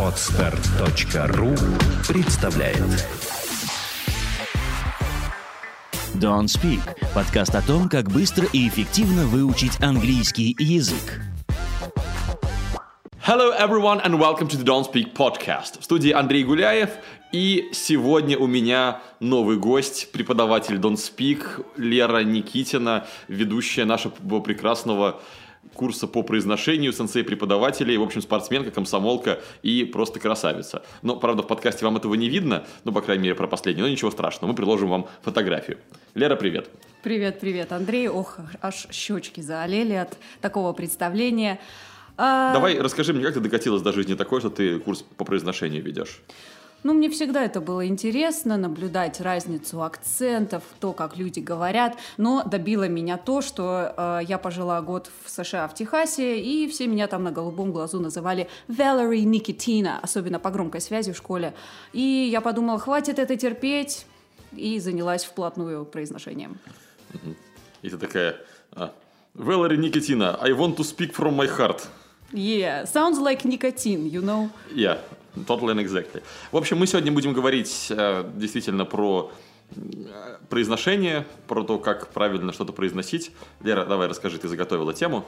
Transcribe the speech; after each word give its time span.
Отстар.ру 0.00 1.48
представляет 2.06 2.78
Don't 6.14 6.44
Speak– 6.44 6.78
подкаст 7.14 7.56
о 7.56 7.62
том, 7.62 7.88
как 7.88 8.12
быстро 8.12 8.46
и 8.52 8.68
эффективно 8.68 9.24
выучить 9.24 9.82
английский 9.82 10.54
язык. 10.56 11.20
Hello 13.26 13.52
everyone 13.58 14.00
and 14.04 14.20
welcome 14.20 14.46
to 14.46 14.56
the 14.56 14.64
Don't 14.64 14.88
Speak 14.88 15.12
podcast. 15.12 15.80
В 15.80 15.84
студии 15.84 16.12
Андрей 16.12 16.44
Гуляев 16.44 16.90
и 17.32 17.70
сегодня 17.72 18.38
у 18.38 18.46
меня 18.46 19.00
новый 19.18 19.56
гость, 19.56 20.12
преподаватель 20.12 20.76
Don't 20.76 20.94
Speak 20.94 21.66
Лера 21.76 22.22
Никитина, 22.22 23.08
ведущая 23.26 23.84
нашего 23.86 24.12
прекрасного 24.38 25.20
курса 25.72 26.06
по 26.06 26.22
произношению, 26.22 26.92
сенсей 26.92 27.24
преподавателей, 27.24 27.96
в 27.96 28.02
общем, 28.02 28.22
спортсменка, 28.22 28.70
комсомолка 28.70 29.40
и 29.62 29.84
просто 29.84 30.20
красавица. 30.20 30.82
Но, 31.02 31.16
правда, 31.16 31.42
в 31.42 31.46
подкасте 31.46 31.84
вам 31.84 31.96
этого 31.96 32.14
не 32.14 32.28
видно, 32.28 32.66
ну, 32.84 32.92
по 32.92 33.00
крайней 33.00 33.24
мере, 33.24 33.34
про 33.34 33.46
последнее, 33.46 33.84
но 33.84 33.90
ничего 33.90 34.10
страшного, 34.10 34.50
мы 34.50 34.56
приложим 34.56 34.88
вам 34.88 35.08
фотографию. 35.22 35.78
Лера, 36.14 36.36
привет. 36.36 36.68
Привет, 37.02 37.40
привет, 37.40 37.72
Андрей. 37.72 38.08
Ох, 38.08 38.38
аж 38.62 38.86
щечки 38.90 39.40
заолели 39.40 39.94
от 39.94 40.16
такого 40.40 40.72
представления. 40.72 41.60
А, 42.16 42.52
Давай 42.52 42.78
расскажи 42.78 43.12
мне, 43.12 43.24
как 43.24 43.34
ты 43.34 43.40
докатилась 43.40 43.82
до 43.82 43.92
жизни 43.92 44.14
такой, 44.14 44.40
что 44.40 44.50
ты 44.50 44.78
курс 44.78 45.04
по 45.16 45.24
произношению 45.24 45.82
ведешь? 45.82 46.20
Ну, 46.84 46.92
мне 46.92 47.08
всегда 47.08 47.44
это 47.44 47.62
было 47.62 47.86
интересно, 47.86 48.58
наблюдать 48.58 49.20
разницу 49.20 49.82
акцентов, 49.82 50.62
то, 50.80 50.92
как 50.92 51.16
люди 51.16 51.40
говорят. 51.40 51.96
Но 52.18 52.44
добило 52.44 52.86
меня 52.86 53.16
то, 53.16 53.40
что 53.40 53.94
э, 53.96 54.20
я 54.28 54.36
пожила 54.36 54.80
год 54.82 55.10
в 55.24 55.30
США, 55.30 55.66
в 55.66 55.74
Техасе, 55.74 56.38
и 56.38 56.68
все 56.68 56.86
меня 56.86 57.06
там 57.06 57.24
на 57.24 57.32
голубом 57.32 57.72
глазу 57.72 58.00
называли 58.00 58.48
Valerie 58.68 59.24
Никитина, 59.24 59.98
особенно 60.02 60.38
по 60.38 60.50
громкой 60.50 60.82
связи 60.82 61.12
в 61.12 61.16
школе. 61.16 61.54
И 61.94 62.28
я 62.30 62.42
подумала, 62.42 62.78
хватит 62.78 63.18
это 63.18 63.34
терпеть, 63.36 64.06
и 64.52 64.78
занялась 64.78 65.24
вплотную 65.24 65.84
произношением. 65.86 66.58
И 67.82 67.88
ты 67.88 67.96
такая, 67.96 68.36
а, 68.72 68.92
Валери 69.34 69.76
Никитина, 69.76 70.38
I 70.40 70.52
want 70.52 70.76
to 70.76 70.84
speak 70.84 71.14
from 71.14 71.34
my 71.34 71.46
heart. 71.46 71.86
Yeah, 72.32 72.84
sounds 72.84 73.18
like 73.20 73.44
никотин, 73.44 74.06
you 74.06 74.20
know? 74.20 74.50
Yeah, 74.74 74.98
totally 75.34 75.74
and 75.74 75.84
exactly. 75.84 76.22
В 76.52 76.56
общем, 76.56 76.78
мы 76.78 76.86
сегодня 76.86 77.12
будем 77.12 77.32
говорить 77.32 77.88
э, 77.90 78.24
действительно 78.34 78.84
про 78.84 79.30
э, 79.74 80.36
произношение, 80.48 81.26
про 81.46 81.62
то, 81.62 81.78
как 81.78 82.08
правильно 82.08 82.52
что-то 82.52 82.72
произносить. 82.72 83.32
Лера, 83.62 83.84
давай 83.84 84.08
расскажи, 84.08 84.38
ты 84.38 84.48
заготовила 84.48 84.94
тему. 84.94 85.24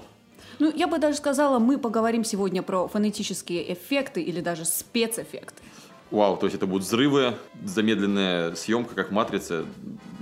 Ну, 0.58 0.72
я 0.74 0.86
бы 0.86 0.98
даже 0.98 1.18
сказала, 1.18 1.58
мы 1.58 1.78
поговорим 1.78 2.24
сегодня 2.24 2.62
про 2.62 2.88
фонетические 2.88 3.72
эффекты 3.72 4.22
или 4.22 4.40
даже 4.40 4.64
спецэффекты. 4.64 5.62
Вау, 6.10 6.36
то 6.36 6.46
есть 6.46 6.56
это 6.56 6.66
будут 6.66 6.86
взрывы, 6.86 7.34
замедленная 7.64 8.54
съемка, 8.54 8.94
как 8.94 9.08
в 9.08 9.12
«Матрице». 9.12 9.64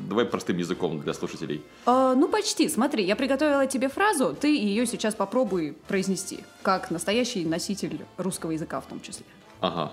Давай 0.08 0.24
простым 0.24 0.56
языком 0.58 1.00
для 1.00 1.14
слушателей. 1.14 1.62
А, 1.86 2.14
ну, 2.14 2.28
почти. 2.28 2.69
Смотри, 2.69 3.04
я 3.04 3.16
приготовила 3.16 3.66
тебе 3.66 3.88
фразу, 3.88 4.36
ты 4.38 4.54
ее 4.56 4.86
сейчас 4.86 5.14
попробуй 5.14 5.76
произнести, 5.88 6.41
как 6.62 6.91
настоящий 6.91 7.44
носитель 7.44 8.00
русского 8.16 8.52
языка 8.52 8.80
в 8.80 8.86
том 8.86 9.00
числе. 9.00 9.24
Ага. 9.64 9.92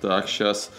Так, 0.00 0.28
сейчас. 0.28 0.72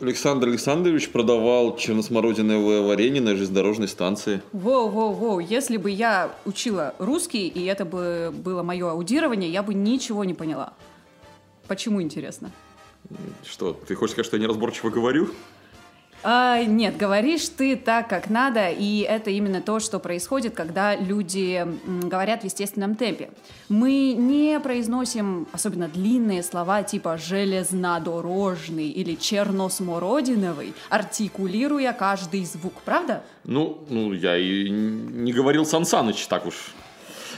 Александр 0.00 0.48
Александрович 0.48 1.10
продавал 1.10 1.76
черносмородиновое 1.76 2.80
варенье 2.80 3.20
на 3.20 3.34
железнодорожной 3.34 3.86
станции. 3.86 4.40
Воу-воу-воу, 4.52 5.40
если 5.40 5.76
бы 5.76 5.90
я 5.90 6.34
учила 6.46 6.94
русский, 6.98 7.48
и 7.48 7.66
это 7.66 7.84
бы 7.84 8.32
было 8.34 8.62
мое 8.62 8.90
аудирование, 8.90 9.50
я 9.50 9.62
бы 9.62 9.74
ничего 9.74 10.24
не 10.24 10.32
поняла. 10.32 10.72
Почему, 11.68 12.00
интересно? 12.00 12.50
Что, 13.44 13.74
ты 13.86 13.94
хочешь 13.94 14.12
сказать, 14.12 14.26
что 14.26 14.38
я 14.38 14.42
неразборчиво 14.42 14.88
говорю? 14.88 15.28
А, 16.26 16.64
нет, 16.64 16.96
говоришь 16.96 17.46
ты 17.50 17.76
так, 17.76 18.08
как 18.08 18.30
надо, 18.30 18.70
и 18.70 19.00
это 19.00 19.28
именно 19.28 19.60
то, 19.60 19.78
что 19.78 19.98
происходит, 19.98 20.54
когда 20.54 20.96
люди 20.96 21.66
говорят 21.84 22.40
в 22.40 22.44
естественном 22.44 22.94
темпе. 22.94 23.28
Мы 23.68 24.14
не 24.14 24.58
произносим 24.58 25.46
особенно 25.52 25.86
длинные 25.86 26.42
слова 26.42 26.82
типа 26.82 27.18
железнодорожный 27.18 28.88
или 28.88 29.16
черносмородиновый, 29.16 30.72
артикулируя 30.88 31.92
каждый 31.92 32.46
звук, 32.46 32.72
правда? 32.86 33.22
Ну, 33.44 33.84
ну, 33.90 34.14
я 34.14 34.38
и 34.38 34.70
не 34.70 35.32
говорил 35.32 35.66
Сан 35.66 35.84
Саныч 35.84 36.26
так 36.26 36.46
уж. 36.46 36.72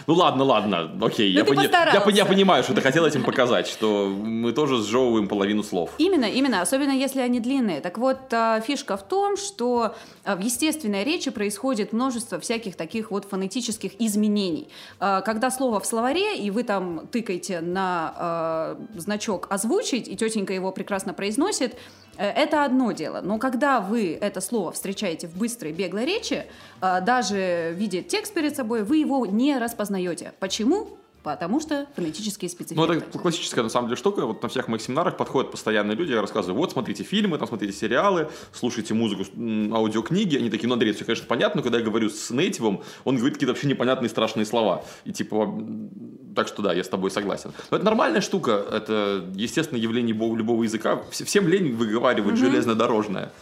Ну 0.07 0.15
ладно, 0.15 0.45
ладно, 0.45 0.91
окей. 1.01 1.33
Ну, 1.33 1.39
я, 1.41 1.45
пони- 1.45 1.69
я, 1.71 2.11
я 2.11 2.25
понимаю, 2.25 2.63
что 2.63 2.75
ты 2.75 2.81
хотел 2.81 3.05
этим 3.05 3.25
показать, 3.25 3.67
что 3.67 4.07
мы 4.07 4.53
тоже 4.53 4.83
сжевываем 4.83 5.27
половину 5.27 5.63
слов. 5.63 5.91
Именно, 5.99 6.27
именно, 6.27 6.63
особенно 6.63 6.93
если 6.93 7.21
они 7.21 7.41
длинные. 7.41 7.81
Так 7.81 7.99
вот, 7.99 8.19
а, 8.33 8.61
фишка 8.61 8.97
в 8.97 9.03
том, 9.03 9.37
что 9.37 9.95
а, 10.25 10.37
в 10.37 10.41
естественной 10.41 11.03
речи 11.03 11.31
происходит 11.31 11.93
множество 11.93 12.39
всяких 12.39 12.77
таких 12.77 13.11
вот 13.11 13.25
фонетических 13.25 14.01
изменений. 14.01 14.69
А, 15.01 15.23
Когда 15.23 15.51
слово 15.51 15.81
в 15.81 15.87
словаре, 15.87 16.37
и 16.39 16.51
вы 16.51 16.63
там 16.63 17.07
тыкаете 17.09 17.61
на 17.61 18.77
значок 18.97 19.47
«озвучить», 19.51 20.09
и 20.09 20.17
тетенька 20.17 20.53
его 20.53 20.71
прекрасно 20.73 21.15
произносит, 21.15 21.75
э, 21.75 21.77
это 22.23 22.65
одно 22.65 22.93
дело. 22.93 23.21
Но 23.23 23.39
когда 23.39 23.81
вы 23.81 24.17
это 24.21 24.41
слово 24.41 24.73
встречаете 24.73 25.27
в 25.29 25.37
быстрой, 25.37 25.73
беглой 25.73 26.05
речи, 26.05 26.47
а, 26.81 27.01
даже 27.01 27.75
видя 27.77 28.03
текст 28.03 28.35
перед 28.35 28.57
собой, 28.57 28.83
вы 28.83 28.99
его 28.99 29.27
не 29.27 29.59
распознаете. 29.59 30.33
Почему? 30.41 30.99
Потому 31.27 31.59
что 31.61 31.89
фонетические 31.97 32.49
специфики. 32.49 32.79
Ну, 32.79 32.85
это 32.85 33.19
классическая, 33.19 33.63
на 33.65 33.69
самом 33.69 33.89
деле, 33.89 33.97
штука. 33.97 34.25
Вот 34.27 34.41
на 34.45 34.49
всех 34.49 34.69
моих 34.69 34.81
семинарах 34.81 35.17
подходят 35.17 35.51
постоянные 35.51 35.97
люди, 35.97 36.13
я 36.13 36.21
рассказываю, 36.21 36.57
вот, 36.57 36.71
смотрите 36.71 37.03
фильмы, 37.03 37.37
там, 37.37 37.49
смотрите 37.49 37.73
сериалы, 37.73 38.29
слушайте 38.53 38.95
музыку, 38.95 39.25
аудиокниги. 39.75 40.37
Они 40.37 40.51
такие, 40.51 40.69
ну, 40.69 40.75
Андрей, 40.75 40.93
все, 40.93 41.05
конечно, 41.05 41.27
понятно, 41.27 41.59
но 41.59 41.63
когда 41.65 41.79
я 41.79 41.85
говорю 41.85 42.11
с 42.11 42.31
нейтивом, 42.31 42.81
он 43.03 43.17
говорит 43.17 43.35
какие-то 43.35 43.55
вообще 43.55 43.67
непонятные 43.67 44.09
страшные 44.09 44.47
слова. 44.47 44.85
И 45.05 45.13
типа, 45.13 45.61
так 46.37 46.47
что 46.47 46.63
да, 46.63 46.73
я 46.73 46.85
с 46.85 46.89
тобой 46.89 47.11
согласен. 47.11 47.53
Но 47.73 47.77
это 47.79 47.85
нормальная 47.85 48.21
штука, 48.21 48.65
это 48.71 49.25
естественное 49.35 49.83
явление 49.83 50.15
любого, 50.15 50.63
языка. 50.63 51.03
Вс- 51.11 51.25
Всем 51.25 51.49
лень 51.49 51.75
выговаривать 51.75 52.37
железнодорожное. 52.37 53.33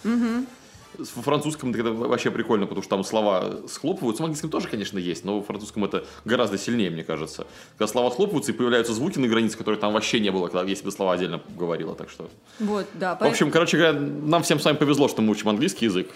В 0.99 1.23
французском 1.23 1.73
это 1.73 1.93
вообще 1.93 2.31
прикольно, 2.31 2.67
потому 2.67 2.83
что 2.83 2.91
там 2.91 3.05
слова 3.05 3.61
схлопываются. 3.69 4.23
В 4.23 4.27
английском 4.27 4.51
тоже, 4.51 4.69
конечно, 4.69 4.99
есть, 4.99 5.25
но 5.25 5.41
в 5.41 5.47
французском 5.47 5.85
это 5.85 6.05
гораздо 6.25 6.59
сильнее, 6.59 6.91
мне 6.91 7.05
кажется. 7.05 7.47
Когда 7.77 7.91
слова 7.91 8.11
схлопываются 8.11 8.53
и 8.53 8.55
появляются 8.55 8.93
звуки 8.93 9.19
на 9.19 9.27
границе, 9.27 9.59
которых 9.59 9.81
там 9.81 9.93
вообще 9.93 10.21
не 10.21 10.31
было, 10.31 10.49
когда 10.49 10.69
если 10.69 10.85
бы 10.85 10.93
слова 10.93 11.13
отдельно 11.13 11.41
говорила, 11.57 11.95
так 11.95 12.11
что... 12.11 12.31
Вот, 12.61 12.87
да. 12.95 13.17
В 13.17 13.23
общем, 13.23 13.51
короче 13.51 13.77
говоря, 13.77 13.99
нам 13.99 14.43
всем 14.43 14.61
с 14.61 14.65
вами 14.65 14.77
повезло, 14.77 15.09
что 15.09 15.23
мы 15.23 15.33
учим 15.33 15.49
английский 15.49 15.87
язык. 15.87 16.11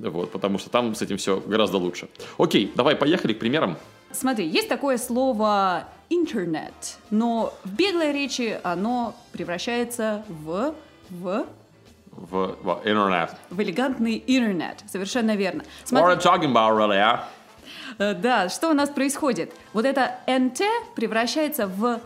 Вот, 0.00 0.32
потому 0.32 0.58
что 0.58 0.70
там 0.70 0.94
с 0.94 1.02
этим 1.02 1.16
все 1.16 1.40
гораздо 1.40 1.78
лучше. 1.78 2.08
Окей, 2.38 2.72
давай 2.74 2.96
поехали 2.96 3.32
к 3.34 3.38
примерам. 3.38 3.76
Смотри, 4.10 4.46
есть 4.46 4.68
такое 4.68 4.98
слово 4.98 5.88
интернет, 6.10 6.98
но 7.10 7.54
в 7.64 7.72
беглой 7.72 8.12
речи 8.12 8.58
оно 8.62 9.14
превращается 9.32 10.24
в, 10.28 10.74
в, 11.08 11.46
В, 12.12 12.56
в 12.62 12.80
интернет. 12.84 13.34
в 13.50 13.60
элегантный 13.62 14.22
интернет. 14.26 14.84
Совершенно 14.86 15.34
верно. 15.34 15.62
What 15.62 15.64
are 15.64 15.86
Смотри, 15.86 16.14
you 16.14 16.20
talking 16.20 16.52
about, 16.52 16.76
really, 16.76 16.98
а? 16.98 17.24
да, 17.98 18.48
что 18.48 18.70
у 18.70 18.74
нас 18.74 18.90
происходит? 18.90 19.52
Вот 19.72 19.84
это 19.84 20.16
nt 20.26 20.62
превращается 20.94 21.66
в 21.66 22.00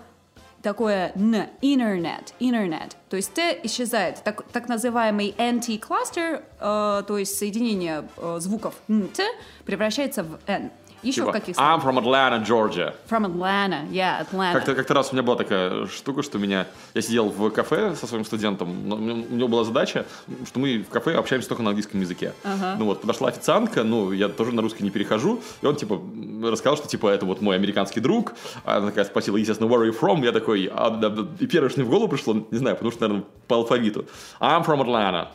такое 0.63 1.13
н, 1.15 1.47
интернет, 1.61 2.35
интернет. 2.41 2.97
То 3.09 3.17
есть 3.17 3.33
т 3.35 3.61
исчезает. 3.65 4.23
Так, 4.25 4.43
так 4.53 4.69
называемый 4.69 5.35
NT-кластер, 5.39 6.43
э, 6.59 7.03
то 7.07 7.19
есть 7.19 7.39
соединение 7.39 8.09
э, 8.17 8.37
звуков 8.41 8.75
nt, 8.89 9.21
превращается 9.65 10.25
в 10.25 10.39
n. 10.47 10.71
Еще 11.03 11.21
Типа, 11.21 11.31
в 11.31 11.33
каких 11.33 11.57
I'm 11.57 11.83
from 11.83 11.99
Atlanta, 11.99 12.45
Georgia. 12.45 12.95
From 13.09 13.27
Atlanta, 13.27 13.89
yeah, 13.91 14.21
Atlanta. 14.21 14.53
Как-то, 14.55 14.75
как-то 14.75 14.95
раз 14.95 15.11
у 15.13 15.15
меня 15.15 15.23
была 15.23 15.37
такая 15.37 15.87
штука, 15.87 16.23
что 16.23 16.39
меня... 16.39 16.67
Я 16.95 17.03
сидел 17.03 17.29
в 17.29 17.51
кафе 17.51 17.95
со 17.95 18.07
своим 18.07 18.25
студентом, 18.25 18.89
но 18.89 18.97
у 18.97 18.99
него 18.99 19.49
была 19.49 19.65
задача, 19.65 20.07
что 20.47 20.59
мы 20.59 20.79
в 20.79 20.89
кафе 20.89 21.15
общаемся 21.17 21.49
только 21.49 21.63
на 21.63 21.71
английском 21.71 22.01
языке. 22.01 22.33
Ну 22.79 22.87
вот, 22.87 23.01
подошла 23.01 23.29
официантка, 23.29 23.85
ну, 23.85 24.13
я 24.13 24.29
тоже 24.29 24.53
на 24.53 24.63
русский 24.63 24.85
не 24.85 24.91
перехожу, 24.91 25.41
и 25.63 25.67
он, 25.67 25.77
типа, 25.77 26.01
рассказал, 26.43 26.77
что, 26.77 26.89
типа, 26.89 27.09
это 27.09 27.27
вот 27.27 27.41
мой 27.41 27.57
американский 27.57 28.01
друг. 28.01 28.35
Она 28.65 28.89
такая 28.89 29.05
спросила, 29.05 29.37
естественно, 29.37 29.69
where 29.69 29.83
are 29.83 29.91
you 29.91 29.99
from? 29.99 30.25
Я 30.25 30.33
такой, 30.33 30.71
а, 30.73 30.91
да, 30.91 31.09
да. 31.09 31.27
и 31.39 31.47
первое, 31.47 31.69
что 31.71 31.81
мне 31.81 31.89
в 31.89 31.91
голову 31.91 32.09
пришло, 32.09 32.35
не 32.51 32.59
знаю, 32.59 32.77
потому 32.77 32.93
что, 32.93 33.03
наверное, 33.03 33.27
по 33.49 33.57
алфавиту. 33.57 34.07
I'm 34.41 34.65
from 34.65 34.81
Atlanta. 34.83 35.29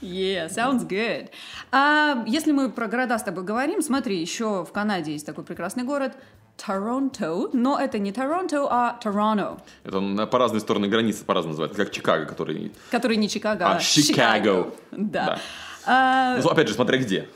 Yeah, 0.00 0.48
sounds 0.48 0.86
good. 0.86 1.28
А 1.72 2.24
если 2.26 2.52
мы 2.52 2.70
про 2.70 2.86
города 2.86 3.18
с 3.18 3.22
тобой 3.22 3.44
говорим, 3.44 3.82
смотри, 3.82 4.20
еще 4.20 4.64
в 4.64 4.72
Канаде 4.72 5.12
есть 5.12 5.26
такой 5.26 5.44
прекрасный 5.44 5.82
город 5.84 6.12
Торонто, 6.56 7.48
но 7.52 7.78
это 7.78 7.98
не 7.98 8.12
Торонто, 8.12 8.66
а 8.70 8.98
Торонто, 9.02 9.58
Это 9.84 10.26
по 10.26 10.38
разные 10.38 10.60
стороны 10.60 10.88
границы 10.88 11.24
по-разному 11.24 11.52
называется, 11.52 11.76
как 11.76 11.92
Чикаго, 11.92 12.26
который... 12.26 12.72
который 12.90 13.16
не 13.16 13.28
Чикаго, 13.28 13.66
а, 13.66 13.76
А, 13.76 13.80
Чикаго. 13.80 14.72
Да. 14.90 15.26
Да. 15.26 15.38
А, 15.86 16.40
Ну, 16.42 16.48
опять 16.48 16.68
же, 16.68 16.74
смотря 16.74 16.98
где. 16.98 17.28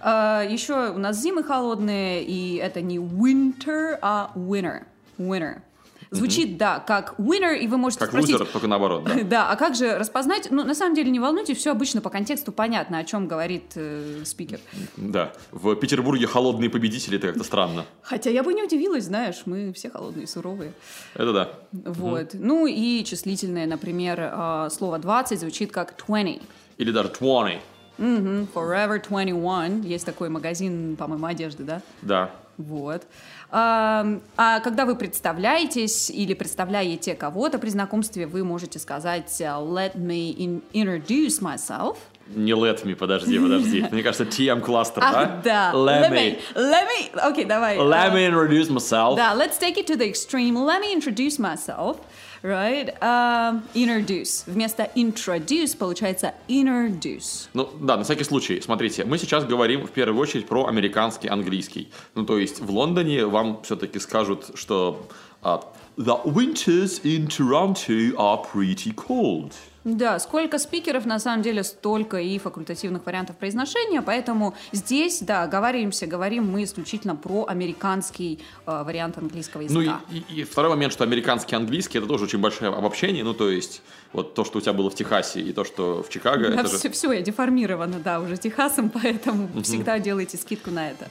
а, 0.00 0.42
еще 0.42 0.90
у 0.90 0.98
нас 0.98 1.20
зимы 1.20 1.42
холодные, 1.42 2.22
и 2.24 2.56
это 2.56 2.82
не 2.82 2.98
winter, 2.98 3.98
а 4.02 4.30
winter. 4.34 4.84
Winter. 5.18 5.62
Звучит, 6.10 6.56
да, 6.56 6.78
как 6.78 7.14
winner, 7.18 7.56
и 7.56 7.66
вы 7.66 7.76
можете 7.76 8.00
Как 8.00 8.10
спросить... 8.10 8.32
лузер, 8.32 8.46
только 8.46 8.66
наоборот, 8.66 9.04
да. 9.04 9.14
Да, 9.24 9.50
а 9.50 9.56
как 9.56 9.74
же 9.74 9.98
распознать? 9.98 10.48
Ну, 10.50 10.64
на 10.64 10.74
самом 10.74 10.94
деле, 10.94 11.10
не 11.10 11.20
волнуйтесь, 11.20 11.58
все 11.58 11.70
обычно 11.70 12.00
по 12.00 12.10
контексту 12.10 12.50
понятно, 12.52 12.98
о 12.98 13.04
чем 13.04 13.28
говорит 13.28 13.72
э, 13.74 14.22
спикер. 14.24 14.60
Да. 14.96 15.32
В 15.52 15.74
Петербурге 15.76 16.26
холодные 16.26 16.70
победители, 16.70 17.18
это 17.18 17.28
как-то 17.28 17.44
странно. 17.44 17.84
Хотя 18.02 18.30
я 18.30 18.42
бы 18.42 18.54
не 18.54 18.62
удивилась, 18.62 19.04
знаешь, 19.04 19.42
мы 19.44 19.72
все 19.72 19.90
холодные, 19.90 20.26
суровые. 20.26 20.72
Это 21.14 21.32
да. 21.32 21.50
Вот. 21.72 22.30
Ну 22.34 22.66
и 22.66 23.04
числительное, 23.04 23.66
например, 23.66 24.18
э, 24.20 24.68
слово 24.70 24.98
20 24.98 25.40
звучит 25.40 25.72
как 25.72 25.94
20. 25.96 26.40
Или 26.78 26.90
даже 26.90 27.10
20. 27.10 27.60
Мгм, 27.98 28.48
Forever 28.54 29.02
21. 29.06 29.82
Есть 29.82 30.06
такой 30.06 30.28
магазин, 30.28 30.96
по-моему, 30.96 31.26
одежды, 31.26 31.64
да? 31.64 31.82
Да. 32.02 32.30
Вот. 32.58 33.04
А, 33.50 34.04
а 34.36 34.60
когда 34.60 34.84
вы 34.84 34.96
представляетесь 34.96 36.10
или 36.10 36.34
представляете 36.34 37.14
кого-то 37.14 37.58
при 37.58 37.70
знакомстве, 37.70 38.26
вы 38.26 38.44
можете 38.44 38.78
сказать 38.78 39.40
э, 39.40 39.44
«Let 39.44 39.94
me 39.94 40.34
in- 40.36 40.62
introduce 40.74 41.40
myself». 41.40 41.96
Не 42.34 42.52
let 42.52 42.84
me, 42.84 42.94
подожди, 42.94 43.38
подожди. 43.38 43.86
Мне 43.90 44.02
кажется, 44.02 44.24
TM 44.24 44.60
кластер, 44.60 45.00
да? 45.00 45.40
да. 45.42 45.72
Let 45.72 46.10
me. 46.10 46.38
Let 46.54 46.84
me... 46.86 47.18
Окей, 47.20 47.44
давай. 47.46 47.78
Let 47.78 48.10
А, 48.10 48.14
me 48.14 48.26
introduce 48.28 48.68
myself. 48.68 49.16
Да, 49.16 49.34
let's 49.34 49.58
take 49.58 49.76
it 49.78 49.86
to 49.86 49.96
the 49.96 50.06
extreme. 50.06 50.54
Let 50.56 50.80
me 50.82 50.92
introduce 50.92 51.38
myself. 51.38 51.96
Right? 52.42 52.96
Um, 53.00 53.62
introduce. 53.74 54.44
Вместо 54.46 54.88
introduce 54.94 55.76
получается 55.76 56.34
introduce. 56.48 57.48
Ну 57.54 57.68
да, 57.80 57.96
на 57.96 58.04
всякий 58.04 58.24
случай, 58.24 58.60
смотрите, 58.60 59.04
мы 59.04 59.18
сейчас 59.18 59.44
говорим 59.44 59.86
в 59.86 59.90
первую 59.90 60.20
очередь 60.20 60.46
про 60.46 60.66
американский 60.66 61.28
английский. 61.28 61.90
Ну 62.14 62.24
то 62.24 62.38
есть 62.38 62.60
в 62.60 62.70
Лондоне 62.70 63.26
вам 63.26 63.62
все-таки 63.62 63.98
скажут, 63.98 64.50
что 64.54 65.08
а, 65.42 65.62
The 65.96 66.22
winters 66.24 67.00
in 67.02 67.26
Toronto 67.26 68.14
are 68.16 68.38
pretty 68.52 68.94
cold. 68.94 69.52
Да, 69.96 70.18
сколько 70.18 70.58
спикеров, 70.58 71.06
на 71.06 71.18
самом 71.18 71.42
деле, 71.42 71.64
столько 71.64 72.18
и 72.18 72.38
факультативных 72.38 73.06
вариантов 73.06 73.36
произношения, 73.36 74.02
поэтому 74.02 74.54
здесь, 74.72 75.20
да, 75.20 75.46
говоримся, 75.46 76.06
говорим 76.06 76.46
мы 76.50 76.64
исключительно 76.64 77.16
про 77.16 77.46
американский 77.46 78.38
э, 78.66 78.82
вариант 78.84 79.16
английского 79.16 79.62
Ну 79.62 79.80
и, 79.80 79.84
языка. 79.86 80.00
и- 80.10 80.40
и 80.40 80.44
второй 80.44 80.70
момент, 80.70 80.92
что 80.92 81.04
американский 81.04 81.56
английский 81.56 81.98
это 81.98 82.06
тоже 82.06 82.24
очень 82.24 82.38
большое 82.38 82.70
обобщение. 82.70 83.24
Ну 83.24 83.32
то 83.32 83.48
есть 83.50 83.80
вот 84.12 84.34
то, 84.34 84.44
что 84.44 84.58
у 84.58 84.60
тебя 84.60 84.74
было 84.74 84.90
в 84.90 84.94
Техасе 84.94 85.40
и 85.40 85.52
то, 85.54 85.64
что 85.64 86.02
в 86.02 86.10
Чикаго, 86.10 86.50
Да, 86.50 86.60
это 86.60 86.68
же... 86.78 86.90
все, 86.90 87.12
я 87.12 87.22
деформирована, 87.22 87.98
да, 87.98 88.20
уже 88.20 88.36
Техасом, 88.36 88.90
поэтому 89.02 89.48
всегда 89.62 89.98
делайте 89.98 90.36
скидку 90.36 90.70
на 90.70 90.90
это. 90.90 91.08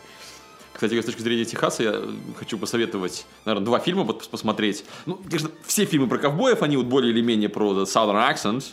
Кстати, 0.77 1.01
с 1.01 1.05
точки 1.05 1.23
зрения 1.23 1.43
Техаса, 1.43 1.81
я 1.81 2.01
хочу 2.37 2.55
посоветовать, 2.59 3.25
наверное, 3.45 3.65
два 3.65 3.79
фильма 3.79 4.05
посмотреть. 4.05 4.85
Ну, 5.07 5.15
конечно, 5.15 5.49
все 5.65 5.85
фильмы 5.85 6.07
про 6.07 6.19
ковбоев, 6.19 6.61
они 6.61 6.77
вот 6.77 6.85
более 6.85 7.11
или 7.11 7.21
менее 7.21 7.49
про 7.49 7.73
the 7.73 7.85
Southern 7.85 8.31
accent. 8.31 8.63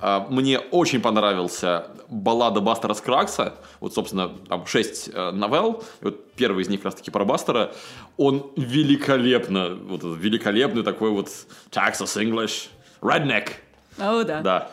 А, 0.00 0.26
Мне 0.28 0.58
очень 0.58 1.00
понравился 1.00 1.86
баллада 2.08 2.60
Бастера 2.60 2.94
Скракса. 2.94 3.54
Вот, 3.78 3.94
собственно, 3.94 4.30
там 4.48 4.66
шесть 4.66 5.10
э, 5.14 5.30
новелл. 5.30 5.84
И 6.00 6.06
вот 6.06 6.32
первый 6.32 6.64
из 6.64 6.68
них 6.68 6.80
как 6.80 6.86
раз-таки 6.86 7.12
про 7.12 7.24
Бастера. 7.24 7.72
Он 8.16 8.50
великолепно, 8.56 9.76
вот 9.76 10.02
великолепный 10.02 10.82
такой 10.82 11.10
вот 11.10 11.28
Texas 11.70 12.20
English, 12.20 12.66
redneck. 13.00 13.50
О, 13.98 14.24
да. 14.24 14.40
Да. 14.40 14.70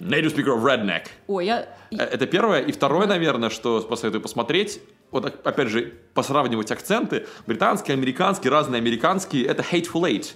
Native 0.00 0.34
speaker 0.34 0.56
of 0.56 0.62
redneck. 0.62 1.08
Ой, 1.26 1.46
я... 1.46 1.68
Э, 1.90 1.96
Это 1.96 2.26
первое. 2.26 2.60
И 2.60 2.72
второе, 2.72 3.06
наверное, 3.06 3.50
что 3.50 3.80
посоветую 3.80 4.22
посмотреть, 4.22 4.80
вот 5.10 5.26
опять 5.44 5.68
же, 5.68 5.92
посравнивать 6.14 6.70
акценты. 6.70 7.26
Британский, 7.46 7.92
американский, 7.92 8.48
разные 8.48 8.78
американские. 8.78 9.46
Это 9.46 9.62
Hateful 9.62 10.02
Eight. 10.02 10.34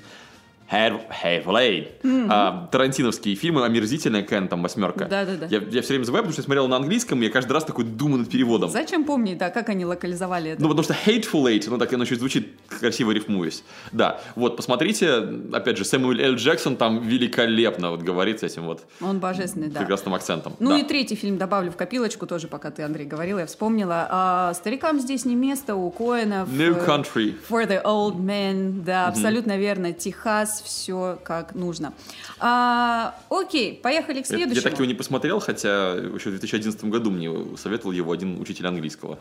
Hate- 0.70 1.02
Hateful 1.22 1.54
Eight. 1.54 2.26
А, 2.28 2.68
тарантиновские 2.72 3.34
фильмы, 3.36 3.64
омерзительная 3.64 4.22
Кен, 4.22 4.48
там, 4.48 4.62
восьмерка. 4.62 5.04
Да-да-да. 5.06 5.46
Я, 5.46 5.58
я 5.70 5.82
все 5.82 5.90
время 5.90 6.04
забываю, 6.04 6.24
потому 6.24 6.32
что 6.32 6.40
я 6.42 6.44
смотрел 6.44 6.68
на 6.68 6.76
английском, 6.76 7.22
и 7.22 7.26
я 7.26 7.30
каждый 7.30 7.52
раз 7.52 7.64
такой 7.64 7.84
думаю 7.84 8.20
над 8.20 8.30
переводом. 8.30 8.70
Зачем 8.70 9.04
помнить, 9.04 9.38
да, 9.38 9.50
как 9.50 9.68
они 9.68 9.84
локализовали 9.84 10.50
это? 10.52 10.62
Ну, 10.62 10.68
потому 10.68 10.82
что 10.84 10.94
Hateful 10.94 11.44
Eight, 11.44 11.66
ну, 11.68 11.78
так 11.78 11.92
оно 11.92 12.04
еще 12.04 12.16
звучит 12.16 12.48
красиво 12.80 13.12
рифмуясь. 13.12 13.62
Да, 13.92 14.20
вот, 14.34 14.56
посмотрите, 14.56 15.12
опять 15.52 15.76
же, 15.78 15.84
Сэмюэль 15.84 16.22
Л. 16.22 16.34
Джексон 16.34 16.76
там 16.76 17.00
великолепно 17.00 17.90
вот 17.90 18.02
говорит 18.02 18.40
с 18.40 18.42
этим 18.42 18.64
вот 18.64 18.82
Он 19.00 19.18
божественный, 19.20 19.68
да. 19.68 19.80
прекрасным 19.80 20.14
акцентом. 20.14 20.54
Ну 20.58 20.70
Да. 20.70 20.78
и 20.78 20.82
третий 20.84 21.14
фильм 21.14 21.38
добавлю 21.38 21.70
в 21.70 21.76
копилочку 21.76 22.26
тоже, 22.26 22.48
пока 22.48 22.70
ты, 22.70 22.82
Андрей, 22.82 23.06
говорил, 23.06 23.38
я 23.38 23.46
вспомнила. 23.46 24.06
А, 24.10 24.54
старикам 24.54 25.00
здесь 25.00 25.24
не 25.24 25.34
место, 25.36 25.74
у 25.76 25.90
Коэнов. 25.90 26.48
New 26.52 26.74
э, 26.76 26.86
Country. 26.86 27.34
For 27.48 27.66
the 27.68 27.82
old 27.84 28.16
men, 28.16 28.82
да, 28.82 29.08
абсолютно 29.08 29.56
верно. 29.56 29.92
Техас, 29.92 30.55
все 30.62 31.18
как 31.24 31.54
нужно. 31.54 31.92
А, 32.38 33.14
окей, 33.30 33.74
поехали 33.74 34.22
к 34.22 34.26
Я, 34.30 34.36
я 34.38 34.44
следующему. 34.44 34.62
так 34.62 34.74
его 34.74 34.84
не 34.84 34.94
посмотрел, 34.94 35.40
хотя 35.40 35.92
еще 35.94 36.30
в 36.30 36.38
2011 36.38 36.84
году 36.84 37.10
мне 37.10 37.30
советовал 37.56 37.92
его 37.92 38.12
один 38.12 38.40
учитель 38.40 38.66
английского. 38.66 39.18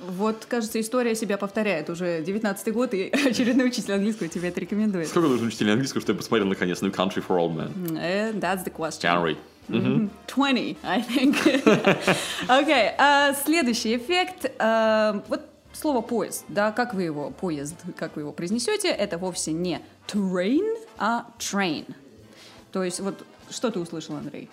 Вот, 0.00 0.46
кажется, 0.48 0.80
история 0.80 1.14
себя 1.14 1.36
повторяет. 1.38 1.90
Уже 1.90 2.22
19 2.22 2.72
год, 2.72 2.94
и 2.94 3.08
очередной 3.28 3.66
учитель 3.66 3.94
английского 3.94 4.28
тебе 4.28 4.48
это 4.48 4.60
рекомендует. 4.60 5.08
Сколько 5.08 5.28
нужно 5.28 5.48
учителей 5.48 5.72
английского, 5.72 6.00
что 6.00 6.12
я 6.12 6.16
посмотрел 6.18 6.46
наконец 6.48 6.80
New 6.82 6.90
Country 6.92 7.22
for 7.26 7.36
Old 7.38 7.54
Men? 7.56 7.98
Э, 7.98 8.32
That's 8.32 8.64
the 8.64 8.72
question. 8.72 9.02
January. 9.02 9.36
Мгм. 9.68 10.10
20, 10.28 10.76
I 10.82 11.02
think. 11.02 11.36
Окей, 12.48 12.90
а 12.96 13.34
следующий 13.44 13.96
эффект. 13.96 14.50
а, 14.58 15.22
Вот 15.28 15.42
слово 15.74 16.00
поезд, 16.00 16.44
да, 16.48 16.72
как 16.72 16.94
вы 16.94 17.02
его, 17.02 17.30
поезд, 17.30 17.74
как 17.96 18.16
вы 18.16 18.22
его 18.22 18.32
произнесете, 18.32 18.88
это 18.88 19.18
вовсе 19.18 19.52
не 19.52 19.80
train, 20.12 20.64
а 20.98 21.26
train. 21.38 21.84
То 22.72 22.82
есть 22.82 23.00
вот 23.00 23.24
что 23.50 23.70
ты 23.70 23.78
услышал, 23.78 24.16
Андрей? 24.16 24.48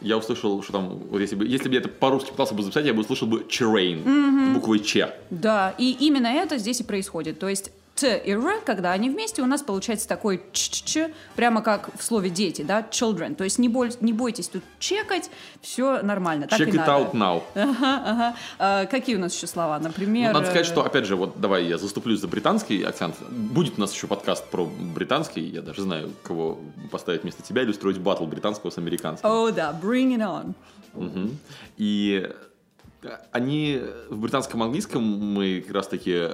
Я 0.00 0.18
услышал, 0.18 0.62
что 0.62 0.72
там, 0.72 0.88
вот 0.88 1.20
если 1.20 1.36
бы, 1.36 1.46
если 1.46 1.68
бы 1.68 1.74
я 1.74 1.80
это 1.80 1.88
по-русски 1.88 2.30
пытался 2.30 2.54
бы 2.54 2.62
записать, 2.62 2.84
я 2.84 2.92
бы 2.92 3.00
услышал 3.00 3.26
бы 3.26 3.46
Chain, 3.48 4.52
буквой 4.52 4.80
Ч. 4.80 5.10
Да, 5.30 5.74
и 5.78 5.96
именно 6.00 6.26
это 6.26 6.58
здесь 6.58 6.80
и 6.80 6.84
происходит. 6.84 7.38
То 7.38 7.48
есть 7.48 7.72
Т 7.96 8.18
и 8.18 8.32
Р, 8.32 8.60
когда 8.64 8.92
они 8.92 9.08
вместе, 9.08 9.40
у 9.40 9.46
нас 9.46 9.62
получается 9.62 10.06
такой 10.06 10.42
ч 10.52 11.10
прямо 11.34 11.62
как 11.62 11.88
в 11.98 12.02
слове 12.04 12.28
дети, 12.28 12.60
да, 12.60 12.86
children. 12.90 13.34
То 13.34 13.44
есть 13.44 13.58
не, 13.58 13.70
боль- 13.70 13.94
не 14.00 14.12
бойтесь 14.12 14.48
тут 14.48 14.62
чекать, 14.78 15.30
все 15.62 16.02
нормально. 16.02 16.46
Так 16.46 16.60
Check 16.60 16.68
и 16.68 16.72
it 16.72 16.76
надо. 16.76 16.92
out 16.92 17.12
now. 17.12 17.42
Ага, 17.54 18.02
ага. 18.04 18.36
А, 18.58 18.84
какие 18.84 19.16
у 19.16 19.18
нас 19.18 19.34
еще 19.34 19.46
слова? 19.46 19.78
Например... 19.78 20.32
Ну, 20.32 20.40
надо 20.40 20.46
сказать, 20.50 20.66
э, 20.66 20.70
что, 20.70 20.84
опять 20.84 21.06
же, 21.06 21.16
вот 21.16 21.40
давай 21.40 21.64
я 21.64 21.78
заступлюсь 21.78 22.20
за 22.20 22.28
британский 22.28 22.82
акцент. 22.82 23.16
Будет 23.30 23.78
у 23.78 23.80
нас 23.80 23.94
еще 23.94 24.06
подкаст 24.06 24.44
про 24.50 24.66
британский. 24.66 25.40
Я 25.40 25.62
даже 25.62 25.80
знаю, 25.80 26.12
кого 26.22 26.58
поставить 26.90 27.22
вместо 27.22 27.42
тебя 27.42 27.62
или 27.62 27.70
устроить 27.70 27.98
батл 27.98 28.26
британского 28.26 28.70
с 28.70 28.76
американским. 28.76 29.26
О, 29.28 29.50
да, 29.50 29.78
bring 29.82 30.14
it 30.16 30.20
on. 30.20 30.54
Мгм. 30.92 31.38
И 31.78 32.30
они 33.32 33.80
в 34.10 34.18
британском 34.18 34.62
английском 34.62 35.02
мы 35.02 35.62
как 35.66 35.74
раз 35.74 35.88
таки 35.88 36.30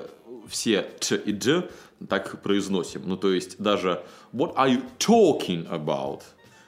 все 0.49 0.89
ч 1.01 1.17
и 1.17 1.33
дж 1.33 1.69
так 2.09 2.43
произносим. 2.43 3.03
Ну, 3.07 3.17
то 3.17 3.33
есть 3.33 3.59
даже 3.59 4.03
what 4.33 4.55
are 4.57 4.69
you 4.69 4.83
talking 4.99 5.69
about? 5.69 6.23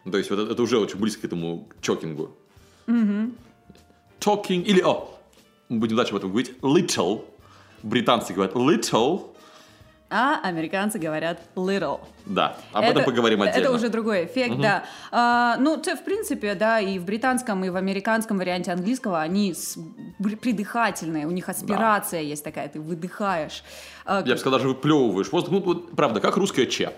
Ну, 0.04 0.12
то 0.12 0.18
есть 0.18 0.30
вот 0.30 0.38
это, 0.38 0.52
это 0.52 0.62
уже 0.62 0.78
очень 0.78 0.98
близко 0.98 1.22
к 1.22 1.24
этому 1.24 1.68
чокингу. 1.80 2.36
Talking 2.86 4.62
или, 4.62 4.80
о, 4.80 5.08
мы 5.68 5.78
будем 5.78 5.96
дальше 5.96 6.12
об 6.12 6.18
этом 6.18 6.30
говорить, 6.30 6.52
little. 6.60 7.24
Британцы 7.82 8.32
говорят 8.32 8.54
little, 8.54 9.33
А 10.16 10.38
американцы 10.48 11.00
говорят 11.00 11.40
little. 11.56 11.98
да, 12.24 12.56
об 12.72 12.84
этом 12.84 13.02
поговорим 13.04 13.42
отдельно. 13.42 13.66
Это 13.66 13.72
уже 13.72 13.88
другой 13.88 14.26
эффект, 14.26 14.54
да. 14.60 14.84
А, 15.10 15.56
ну, 15.58 15.76
т- 15.76 15.96
в 15.96 16.04
принципе, 16.04 16.54
да, 16.54 16.78
и 16.78 17.00
в 17.00 17.04
британском, 17.04 17.64
и 17.64 17.68
в 17.68 17.74
американском 17.74 18.38
варианте 18.38 18.70
английского 18.70 19.20
они 19.20 19.52
с- 19.54 19.76
придыхательные, 20.40 21.26
у 21.26 21.32
них 21.32 21.48
аспирация 21.48 22.20
есть 22.20 22.44
такая, 22.44 22.68
ты 22.68 22.80
выдыхаешь. 22.80 23.64
А, 24.04 24.18
Я 24.24 24.34
бы 24.34 24.38
сказал, 24.38 24.58
даже 24.60 24.68
выплевываешь 24.68 25.32
воздух. 25.32 25.50
Ну, 25.52 25.60
вот, 25.60 25.96
правда, 25.96 26.20
как 26.20 26.36
русское 26.36 26.66
че. 26.66 26.92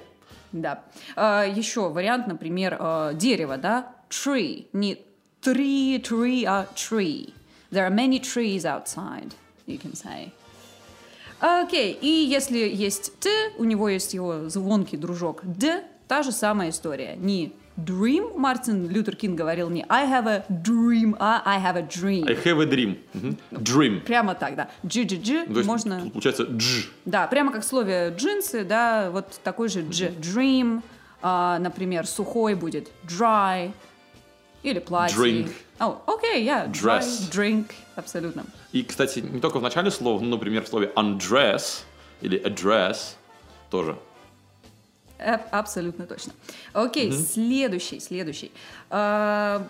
Да. 0.53 0.83
А, 1.17 1.45
еще 1.45 1.89
вариант, 1.89 2.27
например, 2.27 2.77
а, 2.79 3.15
дерево, 3.15 3.57
да? 3.57 3.93
Tree. 4.11 4.67
Не 4.75 4.99
tree, 5.41 6.03
tree, 6.03 6.45
а 6.47 6.67
tree. 6.75 7.33
There 7.73 7.89
are 7.89 7.95
many 7.95 8.21
trees 8.21 8.65
outside, 8.65 9.33
you 9.67 9.81
can 9.81 9.95
say. 9.95 10.31
Окей, 11.47 11.97
и 12.01 12.09
если 12.09 12.59
есть 12.59 13.19
Т, 13.21 13.31
у 13.57 13.65
него 13.65 13.89
есть 13.89 14.15
его 14.15 14.49
звонкий 14.49 14.97
дружок 14.97 15.43
Д, 15.45 15.85
та 16.09 16.25
же 16.25 16.33
самая 16.33 16.71
история. 16.71 17.15
Не 17.17 17.53
dream. 17.77 18.37
Мартин 18.37 18.89
Лютер 18.89 19.15
Кинг 19.15 19.39
говорил 19.39 19.71
не 19.71 19.85
I 19.89 20.07
have 20.07 20.27
a 20.27 20.45
dream, 20.49 21.15
а 21.21 21.43
I 21.45 21.61
have 21.61 21.77
a 21.77 21.83
dream. 21.83 22.29
I 22.29 22.35
have 22.35 22.61
a 22.61 22.67
dream. 22.67 22.99
Мгм. 23.15 23.37
Dream. 23.53 24.01
Прямо 24.01 24.35
так, 24.35 24.57
да. 24.57 24.71
G-G-G 24.83 25.47
есть 25.49 25.67
можно... 25.69 26.01
тут 26.01 26.13
получается 26.13 26.47
дж. 26.47 26.89
Да, 27.05 27.29
прямо 27.29 27.53
как 27.53 27.63
в 27.63 27.67
слове 27.67 28.13
джинсы, 28.17 28.65
да, 28.65 29.11
вот 29.13 29.41
такой 29.45 29.69
же 29.69 29.83
G. 29.83 30.11
Dream, 30.19 30.83
а, 31.23 31.59
например, 31.61 32.07
сухой 32.07 32.55
будет 32.55 32.91
dry, 33.07 33.73
или 34.63 34.79
платье. 34.79 35.17
Drink. 35.17 35.53
О, 35.79 36.01
окей, 36.07 36.45
я. 36.45 36.67
dry, 36.67 37.01
Dress. 37.01 37.31
drink, 37.31 37.71
абсолютно. 37.97 38.45
И, 38.73 38.83
кстати, 38.83 39.21
не 39.21 39.41
только 39.41 39.59
в 39.59 39.63
начале 39.63 39.91
слова, 39.91 40.21
ну, 40.23 40.31
например, 40.31 40.65
в 40.65 40.69
слове 40.69 40.93
undress 40.97 41.83
или 42.23 42.41
address 42.43 43.15
тоже. 43.71 43.99
Э, 45.19 45.39
Абсолютно 45.51 46.07
точно. 46.07 46.33
Окей, 46.73 47.11
следующий, 47.13 48.01
следующий. 48.01 48.53
А, 48.91 49.67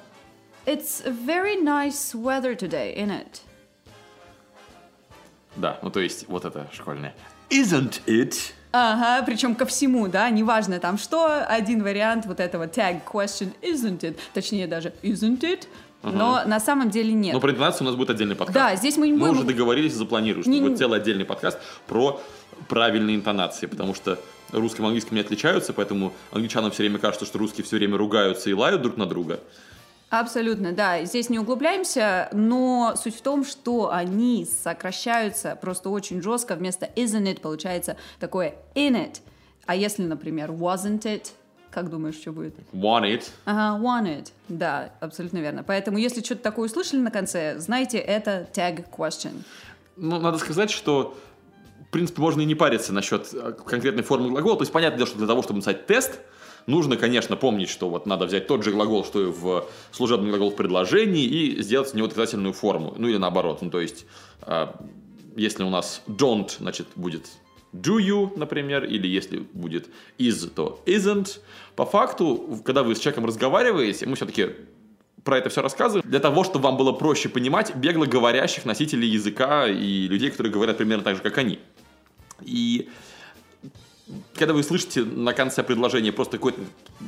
it's 0.64 1.04
very 1.24 1.56
nice 1.62 2.14
weather 2.14 2.56
today, 2.56 2.96
isn't 2.96 3.10
it? 3.10 3.40
Да, 5.56 5.78
ну 5.82 5.90
то 5.90 6.00
есть 6.00 6.28
вот 6.28 6.44
это 6.44 6.68
школьное. 6.72 7.14
Isn't 7.48 8.00
it? 8.06 8.52
Ага, 8.78 9.24
причем 9.24 9.54
ко 9.54 9.64
всему, 9.64 10.06
да, 10.06 10.28
неважно 10.28 10.78
там 10.80 10.98
что, 10.98 11.42
один 11.46 11.82
вариант 11.82 12.26
вот 12.26 12.40
этого 12.40 12.66
tag 12.66 13.00
question 13.10 13.48
isn't 13.62 14.00
it, 14.00 14.18
точнее 14.34 14.66
даже 14.66 14.92
isn't 15.02 15.40
it, 15.40 15.66
но 16.02 16.42
на 16.44 16.60
самом 16.60 16.90
деле 16.90 17.14
нет. 17.14 17.32
Но 17.32 17.40
про 17.40 17.52
интонацию 17.52 17.86
у 17.86 17.90
нас 17.90 17.96
будет 17.96 18.10
отдельный 18.10 18.36
подкаст. 18.36 18.54
Да, 18.54 18.76
здесь 18.76 18.98
мы 18.98 19.06
не 19.08 19.14
Мы 19.14 19.28
будем- 19.28 19.38
уже 19.38 19.44
договорились 19.46 19.92
и 19.92 19.96
запланировали, 19.96 20.42
что 20.42 20.50
Не- 20.50 20.60
будет 20.60 20.76
целый 20.76 21.00
отдельный 21.00 21.24
подкаст 21.24 21.58
про 21.86 22.20
правильные 22.68 23.16
интонации, 23.16 23.64
потому 23.66 23.94
что 23.94 24.18
русским 24.52 24.84
и 24.84 24.86
английским 24.88 25.14
не 25.14 25.20
отличаются, 25.22 25.72
поэтому 25.72 26.12
англичанам 26.30 26.70
все 26.70 26.82
время 26.82 26.98
кажется, 26.98 27.24
что 27.24 27.38
русские 27.38 27.64
все 27.64 27.76
время 27.76 27.96
ругаются 27.96 28.50
и 28.50 28.52
лают 28.52 28.82
друг 28.82 28.98
на 28.98 29.06
друга. 29.06 29.40
Абсолютно, 30.08 30.72
да. 30.72 31.04
Здесь 31.04 31.28
не 31.30 31.38
углубляемся, 31.38 32.28
но 32.32 32.94
суть 32.96 33.16
в 33.16 33.22
том, 33.22 33.44
что 33.44 33.92
они 33.92 34.46
сокращаются 34.46 35.58
просто 35.60 35.90
очень 35.90 36.22
жестко. 36.22 36.54
Вместо 36.54 36.86
isn't 36.86 37.24
it 37.24 37.40
получается 37.40 37.96
такое 38.20 38.54
in 38.74 38.92
it. 38.92 39.20
А 39.66 39.74
если, 39.74 40.04
например, 40.04 40.52
wasn't 40.52 41.02
it, 41.02 41.32
как 41.70 41.90
думаешь, 41.90 42.14
что 42.14 42.32
будет? 42.32 42.54
Want 42.72 43.02
it. 43.02 43.24
Ага, 43.44 43.82
want 43.82 44.06
it. 44.06 44.32
Да, 44.48 44.92
абсолютно 45.00 45.38
верно. 45.38 45.64
Поэтому, 45.64 45.98
если 45.98 46.22
что-то 46.22 46.42
такое 46.42 46.66
услышали 46.66 47.00
на 47.00 47.10
конце, 47.10 47.58
знайте, 47.58 47.98
это 47.98 48.48
tag 48.54 48.86
question. 48.96 49.42
Ну, 49.96 50.20
надо 50.20 50.38
сказать, 50.38 50.70
что 50.70 51.16
в 51.86 51.90
принципе, 51.90 52.20
можно 52.20 52.40
и 52.40 52.44
не 52.44 52.54
париться 52.54 52.92
насчет 52.92 53.32
э, 53.32 53.52
конкретной 53.52 54.02
формы 54.02 54.30
глагола. 54.30 54.56
То 54.56 54.62
есть, 54.62 54.72
понятное 54.72 54.98
дело, 54.98 55.08
что 55.08 55.18
для 55.18 55.26
того, 55.26 55.42
чтобы 55.42 55.58
написать 55.58 55.86
тест, 55.86 56.18
нужно, 56.66 56.96
конечно, 56.96 57.36
помнить, 57.36 57.68
что 57.68 57.88
вот 57.88 58.06
надо 58.06 58.26
взять 58.26 58.46
тот 58.46 58.64
же 58.64 58.72
глагол, 58.72 59.04
что 59.04 59.22
и 59.22 59.26
в 59.26 59.66
служебном 59.92 60.30
глагол 60.30 60.50
в 60.50 60.56
предложении, 60.56 61.24
и 61.24 61.62
сделать 61.62 61.88
с 61.88 61.94
него 61.94 62.06
отрицательную 62.06 62.52
форму. 62.52 62.94
Ну, 62.96 63.08
или 63.08 63.16
наоборот. 63.16 63.62
Ну, 63.62 63.70
то 63.70 63.80
есть, 63.80 64.06
э, 64.42 64.68
если 65.36 65.62
у 65.62 65.70
нас 65.70 66.02
don't, 66.06 66.50
значит, 66.58 66.86
будет 66.96 67.26
do 67.72 67.98
you, 67.98 68.32
например, 68.36 68.84
или 68.84 69.06
если 69.06 69.38
будет 69.52 69.88
is, 70.18 70.48
то 70.48 70.80
isn't. 70.86 71.40
По 71.74 71.84
факту, 71.84 72.60
когда 72.64 72.82
вы 72.82 72.94
с 72.94 72.98
человеком 72.98 73.26
разговариваете, 73.26 74.06
мы 74.06 74.16
все-таки 74.16 74.50
про 75.24 75.38
это 75.38 75.50
все 75.50 75.60
рассказываем, 75.60 76.08
для 76.08 76.20
того, 76.20 76.44
чтобы 76.44 76.64
вам 76.64 76.76
было 76.76 76.92
проще 76.92 77.28
понимать 77.28 77.74
бегло 77.74 78.06
говорящих 78.06 78.64
носителей 78.64 79.08
языка 79.08 79.66
и 79.66 80.06
людей, 80.06 80.30
которые 80.30 80.52
говорят 80.52 80.78
примерно 80.78 81.02
так 81.02 81.16
же, 81.16 81.22
как 81.22 81.36
они. 81.38 81.58
И 82.42 82.88
когда 84.34 84.52
вы 84.54 84.62
слышите 84.62 85.02
на 85.04 85.32
конце 85.32 85.62
предложения 85.62 86.12
просто 86.12 86.36
какой-то 86.38 86.60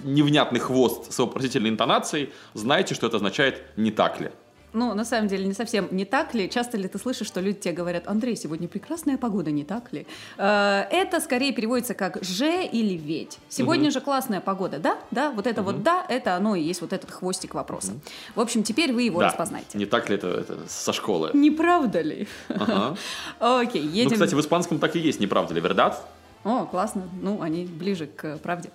невнятный 0.04 0.60
хвост 0.60 1.12
с 1.12 1.18
вопросительной 1.18 1.70
интонацией, 1.70 2.32
знайте, 2.54 2.94
что 2.94 3.06
это 3.06 3.16
означает 3.16 3.62
«не 3.76 3.90
так 3.90 4.20
ли». 4.20 4.30
Ну, 4.74 4.92
на 4.94 5.06
самом 5.06 5.28
деле, 5.28 5.46
не 5.46 5.54
совсем 5.54 5.88
не 5.92 6.04
так 6.04 6.34
ли? 6.34 6.48
Часто 6.50 6.76
ли 6.76 6.88
ты 6.88 6.98
слышишь, 6.98 7.26
что 7.26 7.40
люди 7.40 7.58
тебе 7.58 7.72
говорят, 7.74 8.06
Андрей, 8.06 8.36
сегодня 8.36 8.68
прекрасная 8.68 9.16
погода, 9.16 9.50
не 9.50 9.64
так 9.64 9.92
ли? 9.94 10.06
Э, 10.36 10.82
Это 10.90 11.20
скорее 11.20 11.52
переводится 11.52 11.94
как 11.94 12.22
«же» 12.22 12.64
или 12.66 12.92
«ведь». 12.94 13.38
Сегодня 13.48 13.90
же 13.90 14.02
классная 14.02 14.42
погода, 14.42 14.78
да? 14.78 14.98
Да, 15.10 15.30
вот 15.30 15.46
это 15.46 15.62
вот 15.62 15.82
«да», 15.82 16.04
это 16.10 16.36
оно 16.36 16.54
и 16.54 16.60
есть 16.60 16.82
вот 16.82 16.92
этот 16.92 17.10
хвостик 17.10 17.54
вопроса. 17.54 17.94
В 18.34 18.40
общем, 18.40 18.62
теперь 18.62 18.92
вы 18.92 19.04
его 19.04 19.20
Да. 19.20 19.28
распознаете. 19.28 19.78
Не 19.78 19.86
так 19.86 20.10
ли 20.10 20.16
это, 20.16 20.26
это 20.28 20.58
со 20.68 20.92
школы? 20.92 21.30
Не 21.32 21.50
правда 21.50 22.02
ли? 22.02 22.28
Ага. 22.48 22.96
Окей, 23.40 23.82
Ну, 23.82 23.90
едем. 23.90 24.10
кстати, 24.12 24.34
в 24.34 24.40
испанском 24.40 24.78
так 24.78 24.96
и 24.96 24.98
есть, 24.98 25.18
не 25.18 25.26
правда 25.26 25.54
ли, 25.54 25.62
вердат? 25.62 26.04
О, 26.48 26.64
классно. 26.64 27.08
Ну, 27.20 27.42
они 27.42 27.66
ближе 27.66 28.06
к 28.06 28.38
правде. 28.38 28.70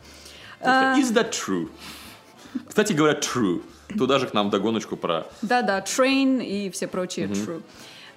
А. 0.62 0.96
Is 0.98 1.12
that 1.14 1.32
true? 1.32 1.70
Кстати 2.68 2.94
говоря, 2.94 3.20
true. 3.20 3.64
Туда 3.98 4.20
же 4.20 4.28
к 4.28 4.34
нам 4.34 4.50
догоночку 4.50 4.96
про 4.96 5.26
Да-да, 5.42 5.80
train 5.80 6.44
и 6.44 6.70
все 6.70 6.88
прочие 6.88 7.28
true. 7.28 7.64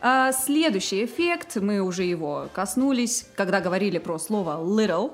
А, 0.00 0.32
следующий 0.32 1.04
эффект, 1.04 1.56
мы 1.56 1.80
уже 1.80 2.02
его 2.02 2.48
коснулись, 2.52 3.26
когда 3.34 3.60
говорили 3.60 3.98
про 3.98 4.18
слово 4.18 4.62
little. 4.62 5.12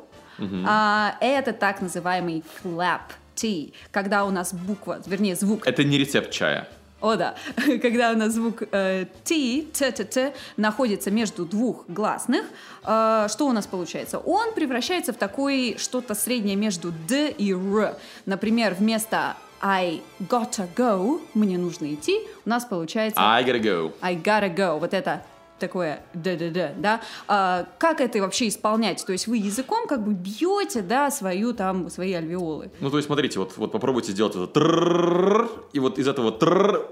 А, 0.67 1.17
это 1.21 1.53
так 1.53 1.81
называемый 1.81 2.43
flap 2.63 3.03
T, 3.37 3.73
когда 3.93 4.25
у 4.25 4.31
нас 4.31 4.53
буква, 4.53 5.01
вернее 5.07 5.37
звук 5.37 5.67
Это 5.67 5.85
не 5.85 5.99
рецепт 5.99 6.31
чая. 6.33 6.69
О, 7.03 7.17
да. 7.17 7.35
Когда 7.83 8.13
у 8.13 8.17
нас 8.17 8.33
звук 8.33 8.63
э, 8.71 9.07
T, 9.25 9.65
Т, 9.73 9.91
Т, 9.91 10.05
Т, 10.05 10.35
находится 10.57 11.11
между 11.11 11.45
двух 11.45 11.85
гласных, 11.89 12.45
э, 12.85 13.27
что 13.29 13.47
у 13.49 13.53
нас 13.53 13.67
получается? 13.67 14.19
Он 14.19 14.55
превращается 14.55 15.13
в 15.13 15.17
такой 15.17 15.77
что-то 15.79 16.15
среднее 16.15 16.57
между 16.57 16.93
Д 17.09 17.31
и 17.31 17.53
Р. 17.53 17.97
Например, 18.25 18.75
вместо 18.79 19.37
I 19.61 20.01
gotta 20.21 20.69
go, 20.75 21.21
мне 21.35 21.59
нужно 21.59 21.93
идти, 21.93 22.21
у 22.45 22.49
нас 22.49 22.65
получается 22.65 23.21
I 23.21 23.45
gotta 23.45 23.61
go. 23.61 23.93
I 24.01 24.17
gotta 24.17 24.55
go. 24.55 24.79
Вот 24.79 24.95
это 24.95 25.25
такое 25.63 26.03
да-да-да, 26.13 26.73
да. 26.77 27.01
А, 27.29 27.67
как 27.79 28.01
это 28.01 28.21
вообще 28.21 28.49
исполнять? 28.49 29.05
То 29.07 29.13
есть 29.13 29.29
вы 29.29 29.37
языком 29.37 29.87
как 29.87 30.05
бы 30.05 30.13
бьете, 30.13 30.83
да, 30.83 31.11
свою 31.11 31.55
там, 31.55 31.89
свои 31.89 32.13
альвеолы. 32.13 32.73
Ну, 32.81 32.91
то 32.91 32.97
есть, 32.97 33.07
смотрите, 33.07 33.39
вот, 33.39 33.57
вот 33.57 33.71
попробуйте 33.71 34.11
сделать 34.11 34.35
это 34.35 35.49
и 35.73 35.79
вот 35.79 35.99
из 35.99 36.09
этого 36.09 36.33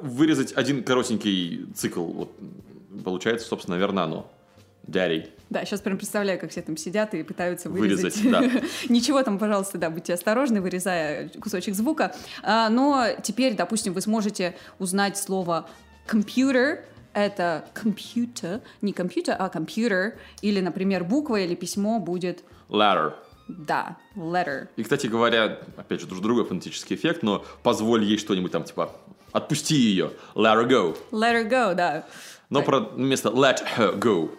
вырезать 0.00 0.52
один 0.56 0.84
коротенький 0.84 1.66
цикл. 1.74 2.04
Вот 2.04 2.30
получается, 3.04 3.48
собственно, 3.48 3.76
наверное, 3.76 4.04
оно. 4.04 4.30
Daddy. 4.86 5.28
Да, 5.50 5.64
сейчас 5.64 5.80
прям 5.80 5.98
представляю, 5.98 6.38
как 6.38 6.50
все 6.50 6.62
там 6.62 6.76
сидят 6.76 7.12
и 7.14 7.22
пытаются 7.22 7.68
Вырезать, 7.68 8.16
вырезать. 8.16 8.52
да. 8.52 8.66
Ничего 8.88 9.22
там, 9.22 9.38
пожалуйста, 9.38 9.78
да, 9.78 9.90
будьте 9.90 10.14
осторожны, 10.14 10.60
вырезая 10.60 11.28
кусочек 11.40 11.74
звука. 11.74 12.14
А, 12.42 12.68
но 12.70 13.06
теперь, 13.22 13.54
допустим, 13.54 13.92
вы 13.92 14.00
сможете 14.00 14.56
узнать 14.78 15.18
слово 15.18 15.68
computer. 16.08 16.80
Это 17.12 17.64
computer, 17.74 18.60
не 18.82 18.92
компьютер, 18.92 19.36
а 19.38 19.48
computer. 19.48 20.12
Или, 20.42 20.60
например, 20.60 21.04
буква 21.04 21.40
или 21.40 21.54
письмо 21.54 21.98
будет, 21.98 22.44
Ladder. 22.68 23.14
да, 23.48 23.96
letter. 24.16 24.68
И, 24.76 24.82
кстати 24.84 25.08
говоря, 25.08 25.58
опять 25.76 26.00
же, 26.00 26.06
тоже 26.06 26.22
другой 26.22 26.44
фонетический 26.44 26.94
эффект, 26.96 27.22
но 27.22 27.44
позволь 27.62 28.04
ей 28.04 28.16
что-нибудь 28.18 28.52
там, 28.52 28.62
типа, 28.64 28.92
отпусти 29.32 29.74
ее. 29.74 30.12
Let 30.34 30.54
her 30.56 30.68
go. 30.68 30.96
Let 31.10 31.34
her 31.34 31.48
go, 31.48 31.74
да. 31.74 32.06
Но 32.48 32.62
про 32.62 32.80
вместо 32.80 33.28
let 33.30 33.58
her 33.76 33.98
go. 33.98 34.30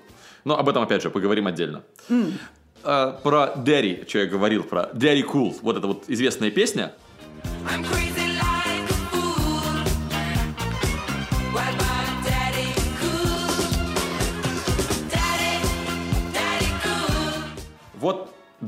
Но 0.44 0.58
об 0.58 0.68
этом, 0.70 0.82
опять 0.84 1.02
же, 1.02 1.10
поговорим 1.10 1.48
отдельно. 1.48 1.84
А, 2.84 3.12
про 3.22 3.54
Daddy, 3.58 4.08
что 4.08 4.20
я 4.20 4.26
говорил, 4.26 4.64
про 4.64 4.90
Daddy 4.94 5.24
Cool. 5.24 5.56
Вот 5.62 5.78
эта 5.78 5.88
вот 5.88 6.06
известная 6.08 6.52
песня. 6.52 6.94
I'm 7.68 7.84
crazy 7.84 8.21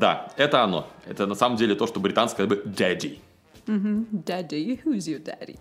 да, 0.03 0.27
это 0.35 0.61
оно. 0.63 0.85
Это 1.07 1.25
на 1.27 1.35
самом 1.35 1.55
деле 1.55 1.75
то, 1.75 1.87
что 1.87 2.01
британское 2.01 2.45
бы 2.45 2.61
daddy. 2.65 3.19
Daddy, 3.65 4.77
who's 4.83 5.07
your 5.07 5.23
daddy? 5.23 5.57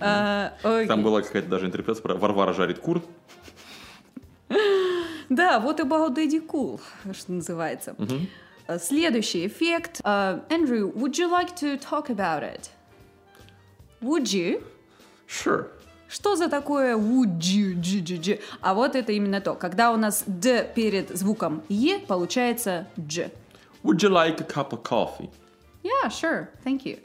А, 0.00 0.54
окей. 0.62 0.86
Там 0.86 1.02
была 1.02 1.20
какая-то 1.20 1.48
даже 1.48 1.66
интерпретация 1.66 2.02
про 2.02 2.14
Варвара 2.14 2.54
жарит 2.54 2.78
кур. 2.78 3.02
Да, 5.28 5.60
вот 5.60 5.80
about 5.80 6.14
Daddy 6.14 6.40
Cool, 6.46 6.80
что 7.12 7.32
называется. 7.32 7.94
А, 8.66 8.78
Следующий 8.78 9.46
эффект. 9.46 10.00
А, 10.04 10.42
Andrew, 10.48 10.90
would 10.94 11.18
you 11.18 11.30
like 11.30 11.54
to 11.56 11.78
talk 11.78 12.08
about 12.08 12.42
it? 12.42 12.70
Would 14.00 14.32
you? 14.32 14.62
Sure. 15.28 15.66
Что 16.08 16.36
за 16.36 16.48
такое 16.48 16.96
would 16.96 17.40
you, 17.40 17.74
G, 17.74 18.00
G, 18.00 18.16
G? 18.16 18.40
А 18.62 18.72
вот 18.72 18.96
это 18.96 19.12
именно 19.12 19.42
то. 19.42 19.54
Когда 19.54 19.92
у 19.92 19.96
нас 19.96 20.24
д 20.26 20.70
перед 20.74 21.14
звуком 21.16 21.62
е, 21.68 21.98
получается 21.98 22.86
дж. 22.96 23.30
Would 23.84 24.02
you 24.02 24.08
like 24.10 24.40
a 24.40 24.44
cup 24.44 24.72
of 24.72 24.82
coffee? 24.82 25.30
Yeah, 25.82 26.08
sure, 26.08 26.48
thank 26.64 26.84
you. 26.84 26.98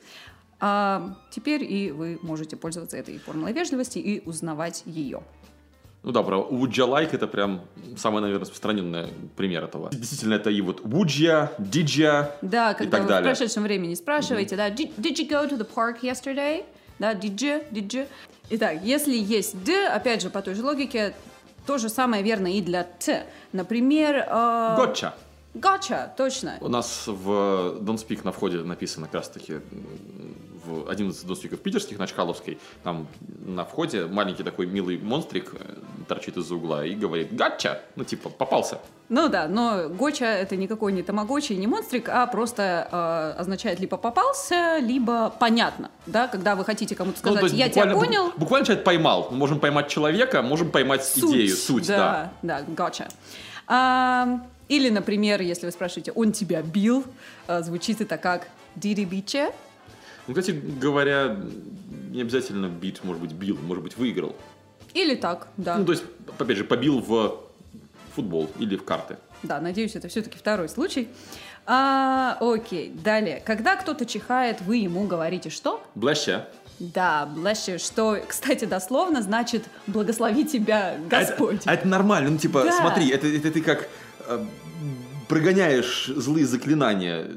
А, 0.60 1.16
теперь 1.32 1.64
и 1.64 1.92
вы 1.92 2.20
можете 2.22 2.56
пользоваться 2.56 2.98
этой 2.98 3.20
формулой 3.20 3.54
вежливости 3.54 4.00
и 4.00 4.22
узнавать 4.28 4.84
ее. 4.86 5.22
Ну 6.04 6.12
да, 6.12 6.24
про 6.24 6.38
would 6.38 6.72
you 6.72 6.88
like 6.88 7.14
это 7.14 7.28
прям 7.28 7.62
самый, 7.98 8.22
наверное, 8.22 8.42
распространенный 8.42 9.08
пример 9.36 9.64
этого. 9.64 9.90
Действительно, 9.92 10.36
это 10.36 10.50
и 10.50 10.62
вот 10.62 10.82
would 10.82 11.08
ya, 11.08 11.50
did 11.60 11.86
ya 11.86 12.32
Да, 12.42 12.72
и 12.72 12.88
так 12.88 13.02
вы 13.02 13.06
в 13.06 13.10
далее. 13.10 13.30
прошедшем 13.36 13.64
времени 13.64 13.94
спрашиваете, 13.96 14.56
да, 14.56 14.70
did, 14.70 14.96
did 14.98 15.16
you 15.18 15.28
go 15.28 15.48
to 15.50 15.58
the 15.58 15.68
park 15.68 16.02
yesterday? 16.02 16.64
Да, 17.00 17.14
did 17.14 17.36
you, 17.36 17.64
did 17.72 17.88
you? 17.90 18.08
Итак, 18.50 18.80
если 18.84 19.16
есть 19.16 19.62
д, 19.64 19.88
опять 19.88 20.22
же, 20.22 20.30
по 20.30 20.42
той 20.42 20.54
же 20.56 20.64
логике, 20.64 21.14
то 21.66 21.78
же 21.78 21.90
самое 21.90 22.24
верно 22.24 22.48
и 22.48 22.62
для 22.62 22.84
т. 22.84 23.26
Например, 23.52 24.16
э, 24.16 24.78
Gotcha. 24.80 25.14
Gotcha, 25.54 26.10
точно. 26.16 26.58
У 26.62 26.68
нас 26.68 27.04
в 27.08 27.30
Don't 27.80 27.98
Speak 27.98 28.22
на 28.24 28.32
входе 28.32 28.58
написано 28.60 29.06
как 29.08 29.16
раз 29.16 29.30
таки 29.30 29.54
м, 29.54 29.62
в 30.66 30.90
один 30.90 31.10
из 31.12 31.24
Don't 31.24 31.42
Speak'ов 31.42 31.58
питерских, 31.58 31.98
на 31.98 32.08
Чкаловской, 32.08 32.60
там 32.84 33.08
на 33.46 33.64
входе 33.66 34.06
маленький 34.06 34.44
такой 34.44 34.66
милый 34.68 34.98
монстрик 34.98 35.52
э, 35.54 35.76
торчит 36.08 36.38
из-за 36.38 36.56
угла 36.56 36.86
и 36.86 36.94
говорит 36.94 37.34
«Гатча!» 37.34 37.80
Ну, 37.96 38.04
типа, 38.04 38.30
попался. 38.30 38.80
Ну 39.10 39.30
да, 39.30 39.48
но 39.48 39.88
гоча 39.88 40.26
это 40.26 40.58
никакой 40.58 40.92
не 40.92 41.02
тамагочи, 41.02 41.54
не 41.54 41.66
монстрик, 41.68 42.10
а 42.10 42.28
просто 42.28 42.88
э, 42.92 43.40
означает 43.40 43.80
либо 43.80 43.96
попался, 43.96 44.80
либо 44.80 45.34
понятно, 45.40 45.90
да, 46.06 46.28
когда 46.28 46.56
вы 46.58 46.66
хотите 46.66 46.94
кому-то 46.96 47.20
Ну, 47.24 47.32
сказать, 47.32 47.44
есть 47.44 47.56
я 47.56 47.70
тебя 47.70 47.94
понял, 47.94 48.28
бу- 48.28 48.34
Буквально 48.38 48.66
человек 48.66 48.84
поймал. 48.84 49.30
Мы 49.32 49.38
можем 49.38 49.60
поймать 49.62 49.88
человека, 49.88 50.42
можем 50.42 50.70
поймать 50.72 51.10
идею, 51.16 51.56
суть, 51.56 51.88
да. 51.88 52.32
да. 52.44 52.62
Да, 52.66 52.74
gotcha. 52.74 53.10
А, 53.68 54.42
или, 54.70 54.90
например, 54.90 55.42
если 55.42 55.66
вы 55.66 55.72
спрашиваете, 55.72 56.12
он 56.12 56.32
тебя 56.32 56.62
бил, 56.62 57.04
а, 57.48 57.62
звучит 57.62 58.02
это 58.02 58.18
как 58.18 58.48
you? 58.76 59.54
Ну, 60.28 60.34
кстати 60.34 60.52
говоря, 60.52 61.38
не 62.12 62.22
обязательно 62.22 62.68
бит, 62.68 63.04
может 63.04 63.22
быть, 63.22 63.32
бил, 63.32 63.58
может 63.62 63.84
быть, 63.84 63.98
выиграл. 63.98 64.36
Или 64.94 65.16
так, 65.16 65.48
да. 65.58 65.78
Ну, 65.78 65.86
то 65.86 65.92
есть, 65.94 66.04
опять 66.38 66.58
же, 66.58 66.64
побил 66.64 67.00
в 67.00 67.40
футбол 68.16 68.50
или 68.60 68.76
в 68.76 68.84
карты. 68.84 69.18
Да, 69.44 69.62
надеюсь, 69.62 69.96
это 69.96 70.08
все-таки 70.08 70.38
второй 70.38 70.68
случай. 70.68 71.08
А, 71.66 72.38
окей, 72.42 72.92
далее. 73.04 73.42
Когда 73.46 73.76
кто-то 73.76 74.06
чихает, 74.06 74.62
вы 74.62 74.78
ему 74.78 75.06
говорите 75.06 75.50
что? 75.50 75.84
Блаща. 75.96 76.48
Да, 76.80 77.28
you, 77.36 77.80
что, 77.80 78.20
кстати, 78.28 78.66
дословно 78.66 79.22
значит 79.24 79.64
«благослови 79.88 80.46
тебя 80.46 80.96
Господь». 81.10 81.64
А 81.66 81.74
это 81.74 81.88
нормально, 81.88 82.30
ну 82.30 82.38
типа, 82.38 82.64
Да. 82.64 82.72
смотри, 82.72 83.10
это, 83.10 83.26
это 83.28 83.52
ты 83.52 83.62
как 83.62 83.88
прогоняешь 85.28 86.08
злые 86.08 86.46
заклинания. 86.46 87.28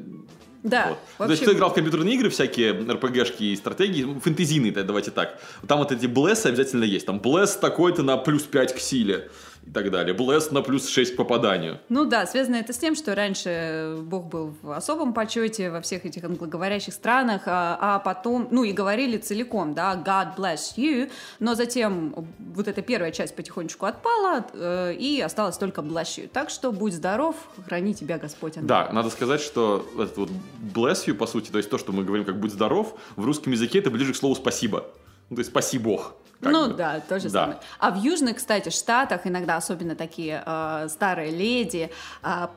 да, 0.63 0.89
Вот. 0.89 0.99
Ну, 1.19 1.25
То 1.27 1.31
есть, 1.33 1.43
кто 1.43 1.53
играл 1.53 1.71
в 1.71 1.75
компьютерные 1.75 2.15
игры, 2.15 2.31
всякие 2.31 2.73
РПГшки 2.73 3.45
и 3.45 3.57
стратегии, 3.57 4.05
ну, 4.05 4.21
фэнтезийные, 4.21 4.73
да, 4.73 4.83
давайте 4.83 5.11
так. 5.11 5.41
Там 5.67 5.79
вот 5.79 5.93
эти 5.93 6.07
блессы 6.07 6.47
обязательно 6.47 6.85
есть. 6.85 7.07
Там 7.07 7.21
блесс 7.21 7.57
такой-то 7.57 8.03
на 8.03 8.17
плюс 8.17 8.43
5 8.43 8.75
к 8.75 8.79
силе 8.79 9.31
и 9.67 9.71
так 9.71 9.91
далее. 9.91 10.15
Блесс 10.15 10.51
на 10.51 10.63
плюс 10.63 10.89
6 10.89 11.15
к 11.15 11.17
попаданию. 11.17 11.81
Ну 11.89 12.05
да, 12.05 12.27
связано 12.27 12.57
это 12.57 12.73
с 12.73 12.79
тем, 12.79 12.95
что 12.95 13.15
раньше 13.15 13.97
Бог 14.03 14.27
был 14.27 14.55
в 14.63 14.71
особом 14.73 15.13
почете 15.13 15.71
во 15.71 15.81
всех 15.81 16.05
этих 16.07 16.25
англоговорящих 16.25 16.95
странах, 16.95 17.43
а, 17.47 17.79
а 17.81 17.99
потом, 17.99 18.49
ну 18.51 18.65
и 18.65 18.73
говорили 18.73 19.19
целиком, 19.19 19.75
да, 19.75 19.95
God 19.95 20.37
bless 20.37 20.77
you, 20.77 21.11
но 21.39 21.55
затем 21.55 22.15
вот 22.55 22.69
эта 22.69 22.83
первая 22.83 23.13
часть 23.13 23.37
потихонечку 23.37 23.87
отпала, 23.87 24.47
э, 24.53 24.95
и 24.95 25.21
осталось 25.21 25.59
только 25.59 25.83
bless 25.83 26.19
you. 26.19 26.29
Так 26.29 26.51
что 26.51 26.73
будь 26.73 26.95
здоров, 26.95 27.37
храни 27.67 27.95
тебя 27.95 28.19
Господь. 28.19 28.57
Андрей. 28.57 28.69
Да, 28.69 28.91
надо 28.93 29.11
сказать, 29.11 29.41
что 29.41 29.87
этот 29.99 30.17
вот 30.17 30.31
bless 30.75 31.07
you, 31.07 31.15
по 31.15 31.27
сути, 31.27 31.51
то 31.51 31.59
есть 31.59 31.71
то, 31.71 31.79
что 31.79 31.93
мы 31.93 32.05
говорим 32.05 32.25
как 32.25 32.39
«будь 32.39 32.53
здоров», 32.53 32.95
в 33.17 33.25
русском 33.25 33.53
языке 33.53 33.79
это 33.79 33.91
ближе 33.91 34.13
к 34.13 34.17
слову 34.17 34.35
«спасибо». 34.35 34.87
Ну, 35.31 35.37
то 35.37 35.41
есть 35.41 35.51
«спаси 35.51 35.79
Бог». 35.79 36.15
как 36.41 36.53
ну 36.53 36.69
бы. 36.69 36.75
да, 36.75 37.01
то 37.01 37.21
же 37.21 37.29
Да. 37.29 37.43
самое. 37.43 37.61
А 37.79 37.91
в 37.91 38.03
южных, 38.03 38.39
кстати, 38.39 38.71
штатах 38.71 39.27
иногда 39.27 39.57
особенно 39.57 39.95
такие 39.95 40.43
э, 40.45 40.89
старые 40.91 41.31
леди, 41.31 41.91
а, 42.23 42.51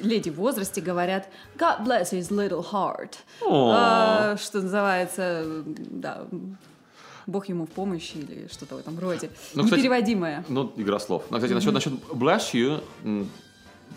леди 0.00 0.28
в 0.30 0.34
возрасте 0.34 0.80
говорят 0.80 1.28
God 1.56 1.84
bless 1.84 2.12
his 2.12 2.30
little 2.30 2.64
heart. 2.72 3.14
А, 3.48 4.36
что 4.36 4.60
называется, 4.60 5.44
да, 5.66 6.26
Бог 7.28 7.48
ему 7.48 7.66
в 7.66 7.70
помощь 7.70 8.12
или 8.14 8.48
что-то 8.50 8.74
в 8.74 8.78
этом 8.78 8.98
роде. 8.98 9.30
Ну, 9.54 9.62
кстати, 9.62 9.78
Непереводимое. 9.80 10.44
Ну, 10.48 10.72
игра 10.76 10.98
слов. 10.98 11.22
Ну, 11.30 11.36
кстати, 11.36 11.52
насчет, 11.52 11.72
насчет 11.72 11.92
bless 12.10 12.52
you, 12.52 12.82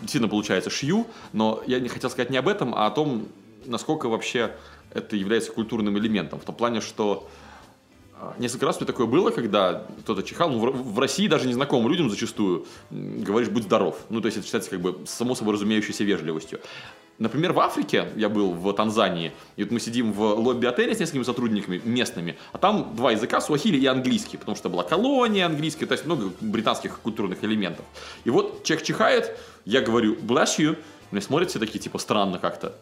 действительно 0.00 0.28
получается 0.28 0.70
шью, 0.70 1.06
но 1.32 1.62
я 1.66 1.80
не 1.80 1.88
хотел 1.88 2.10
сказать 2.10 2.30
не 2.30 2.36
об 2.36 2.46
этом, 2.46 2.74
а 2.74 2.86
о 2.86 2.90
том, 2.92 3.26
насколько 3.64 4.08
вообще 4.08 4.54
это 4.94 5.16
является 5.16 5.50
культурным 5.50 5.98
элементом. 5.98 6.38
В 6.38 6.44
том 6.44 6.54
плане, 6.54 6.80
что 6.80 7.28
Несколько 8.38 8.66
раз 8.66 8.76
у 8.76 8.80
меня 8.80 8.86
такое 8.86 9.06
было, 9.06 9.30
когда 9.30 9.84
кто-то 10.00 10.22
чихал, 10.22 10.50
ну, 10.50 10.58
в, 10.58 10.98
России 10.98 11.28
даже 11.28 11.48
незнакомым 11.48 11.90
людям 11.90 12.10
зачастую 12.10 12.66
говоришь 12.90 13.48
«будь 13.48 13.64
здоров». 13.64 13.98
Ну, 14.10 14.20
то 14.20 14.26
есть 14.26 14.38
это 14.38 14.46
считается 14.46 14.70
как 14.70 14.80
бы 14.80 14.98
само 15.06 15.34
собой 15.34 15.54
разумеющейся 15.54 16.04
вежливостью. 16.04 16.60
Например, 17.18 17.52
в 17.52 17.60
Африке, 17.60 18.10
я 18.14 18.28
был 18.28 18.52
в 18.52 18.70
Танзании, 18.74 19.32
и 19.56 19.62
вот 19.62 19.72
мы 19.72 19.80
сидим 19.80 20.12
в 20.12 20.20
лобби 20.34 20.66
отеля 20.66 20.94
с 20.94 21.00
несколькими 21.00 21.22
сотрудниками 21.22 21.80
местными, 21.82 22.36
а 22.52 22.58
там 22.58 22.94
два 22.94 23.12
языка, 23.12 23.40
суахили 23.40 23.78
и 23.78 23.86
английский, 23.86 24.36
потому 24.36 24.54
что 24.54 24.68
была 24.68 24.82
колония 24.82 25.46
английская, 25.46 25.86
то 25.86 25.92
есть 25.92 26.04
много 26.04 26.30
британских 26.40 27.00
культурных 27.00 27.42
элементов. 27.42 27.86
И 28.24 28.30
вот 28.30 28.64
чех 28.64 28.82
чихает, 28.82 29.38
я 29.64 29.80
говорю 29.80 30.14
«bless 30.16 30.58
you», 30.58 30.76
меня 31.10 31.22
смотрят 31.22 31.50
все 31.50 31.58
такие, 31.58 31.78
типа, 31.78 31.98
странно 31.98 32.38
как-то. 32.38 32.74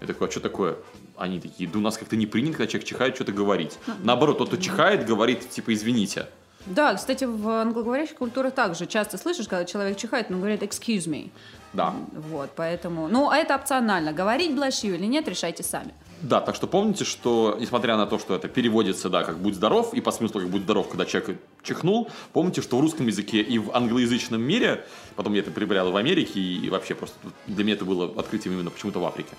Я 0.00 0.06
такой, 0.06 0.28
а 0.28 0.30
что 0.30 0.40
такое? 0.40 0.76
Они 1.16 1.40
такие, 1.40 1.68
да 1.68 1.78
у 1.78 1.82
нас 1.82 1.96
как-то 1.96 2.16
не 2.16 2.26
принято, 2.26 2.58
когда 2.58 2.70
человек 2.70 2.88
чихает, 2.88 3.14
что-то 3.14 3.32
говорить. 3.32 3.78
Наоборот, 4.02 4.38
тот, 4.38 4.48
кто 4.48 4.56
чихает, 4.56 5.06
говорит, 5.06 5.48
типа, 5.48 5.72
извините. 5.72 6.26
Да, 6.66 6.94
кстати, 6.94 7.24
в 7.24 7.46
англоговорящих 7.48 8.16
культурах 8.16 8.54
также 8.54 8.86
часто 8.86 9.18
слышишь, 9.18 9.48
когда 9.48 9.64
человек 9.64 9.98
чихает, 9.98 10.30
он 10.30 10.38
говорит 10.38 10.62
excuse 10.62 11.06
me. 11.06 11.30
Да. 11.74 11.94
Вот, 12.12 12.50
поэтому... 12.56 13.08
Ну, 13.08 13.28
а 13.30 13.36
это 13.36 13.54
опционально. 13.54 14.12
Говорить 14.12 14.52
you 14.52 14.94
или 14.94 15.06
нет, 15.06 15.28
решайте 15.28 15.62
сами. 15.62 15.92
Да, 16.22 16.40
так 16.40 16.54
что 16.54 16.66
помните, 16.66 17.04
что 17.04 17.56
несмотря 17.60 17.98
на 17.98 18.06
то, 18.06 18.18
что 18.18 18.34
это 18.34 18.48
переводится, 18.48 19.10
да, 19.10 19.24
как 19.24 19.38
«будь 19.38 19.54
здоров», 19.54 19.92
и 19.92 20.00
по 20.00 20.10
смыслу 20.10 20.40
как 20.40 20.48
«будь 20.48 20.62
здоров», 20.62 20.88
когда 20.88 21.04
человек 21.04 21.38
чихнул, 21.62 22.10
помните, 22.32 22.62
что 22.62 22.78
в 22.78 22.80
русском 22.80 23.06
языке 23.06 23.42
и 23.42 23.58
в 23.58 23.74
англоязычном 23.76 24.40
мире, 24.40 24.86
потом 25.16 25.34
я 25.34 25.40
это 25.40 25.50
приобрел 25.50 25.90
в 25.90 25.96
Америке, 25.96 26.40
и 26.40 26.70
вообще 26.70 26.94
просто 26.94 27.16
для 27.46 27.62
меня 27.62 27.74
это 27.74 27.84
было 27.84 28.18
открытием 28.18 28.54
именно 28.54 28.70
почему-то 28.70 29.00
в 29.00 29.04
Африке, 29.04 29.34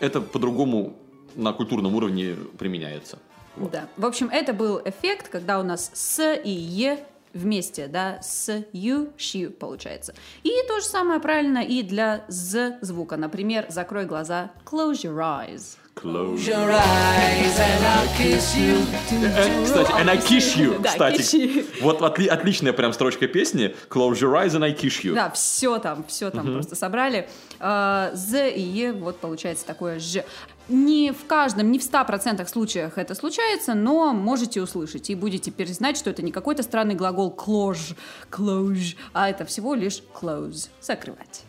это 0.00 0.20
по-другому 0.20 0.96
на 1.36 1.52
культурном 1.52 1.94
уровне 1.94 2.36
применяется. 2.58 3.18
Да. 3.56 3.88
В 3.96 4.06
общем, 4.06 4.28
это 4.30 4.52
был 4.52 4.80
эффект, 4.84 5.28
когда 5.28 5.60
у 5.60 5.62
нас 5.62 5.90
с 5.94 6.34
и 6.44 6.50
е 6.50 6.98
вместе, 7.32 7.86
да, 7.86 8.20
с 8.22 8.64
ю, 8.72 9.12
щью 9.18 9.50
получается. 9.52 10.14
И 10.42 10.50
то 10.68 10.80
же 10.80 10.86
самое 10.86 11.20
правильно 11.20 11.58
и 11.58 11.82
для 11.82 12.24
з 12.28 12.78
звука. 12.80 13.16
Например, 13.16 13.66
закрой 13.68 14.06
глаза, 14.06 14.50
close 14.64 15.02
your 15.04 15.18
eyes. 15.18 15.76
Close. 16.02 16.46
your 16.46 16.70
eyes 16.70 17.58
and 17.58 17.84
I'll 17.84 18.08
kiss 18.16 18.56
you. 18.56 18.76
Э, 19.22 19.64
Кстати, 19.64 19.92
and 19.92 20.08
I 20.08 20.16
kiss 20.16 20.56
you, 20.56 20.82
кстати. 20.82 21.66
Вот 21.82 22.00
отли- 22.00 22.26
отличная 22.28 22.72
прям 22.72 22.92
строчка 22.94 23.26
песни. 23.28 23.74
Close 23.90 24.14
your 24.20 24.32
eyes 24.34 24.52
and 24.52 24.64
I 24.64 24.72
kiss 24.72 25.02
you. 25.04 25.12
Да, 25.14 25.28
все 25.30 25.78
там, 25.78 26.04
все 26.08 26.30
там 26.30 26.52
просто 26.54 26.74
собрали. 26.74 27.28
А, 27.58 28.10
З 28.14 28.48
и 28.50 28.60
Е, 28.62 28.92
вот 28.92 29.18
получается 29.18 29.66
такое 29.66 29.98
Ж. 29.98 30.24
Не 30.68 31.12
в 31.12 31.26
каждом, 31.26 31.70
не 31.70 31.78
в 31.78 31.82
100% 31.82 32.46
случаях 32.48 32.96
это 32.96 33.14
случается, 33.14 33.74
но 33.74 34.12
можете 34.14 34.62
услышать 34.62 35.10
и 35.10 35.14
будете 35.14 35.50
теперь 35.50 35.68
знать, 35.68 35.96
что 35.98 36.10
это 36.10 36.22
не 36.22 36.30
какой-то 36.32 36.62
странный 36.62 36.94
глагол 36.94 37.34
close, 37.36 37.94
close, 38.30 38.96
а 39.12 39.28
это 39.28 39.44
всего 39.44 39.74
лишь 39.74 40.02
close, 40.14 40.68
закрывать. 40.80 41.42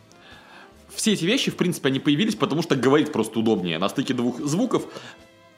Все 0.93 1.13
эти 1.13 1.25
вещи, 1.25 1.51
в 1.51 1.55
принципе, 1.55 1.89
они 1.89 1.99
появились, 1.99 2.35
потому 2.35 2.61
что 2.61 2.75
говорить 2.75 3.11
просто 3.11 3.39
удобнее. 3.39 3.77
На 3.79 3.89
стыке 3.89 4.13
двух 4.13 4.39
звуков 4.39 4.83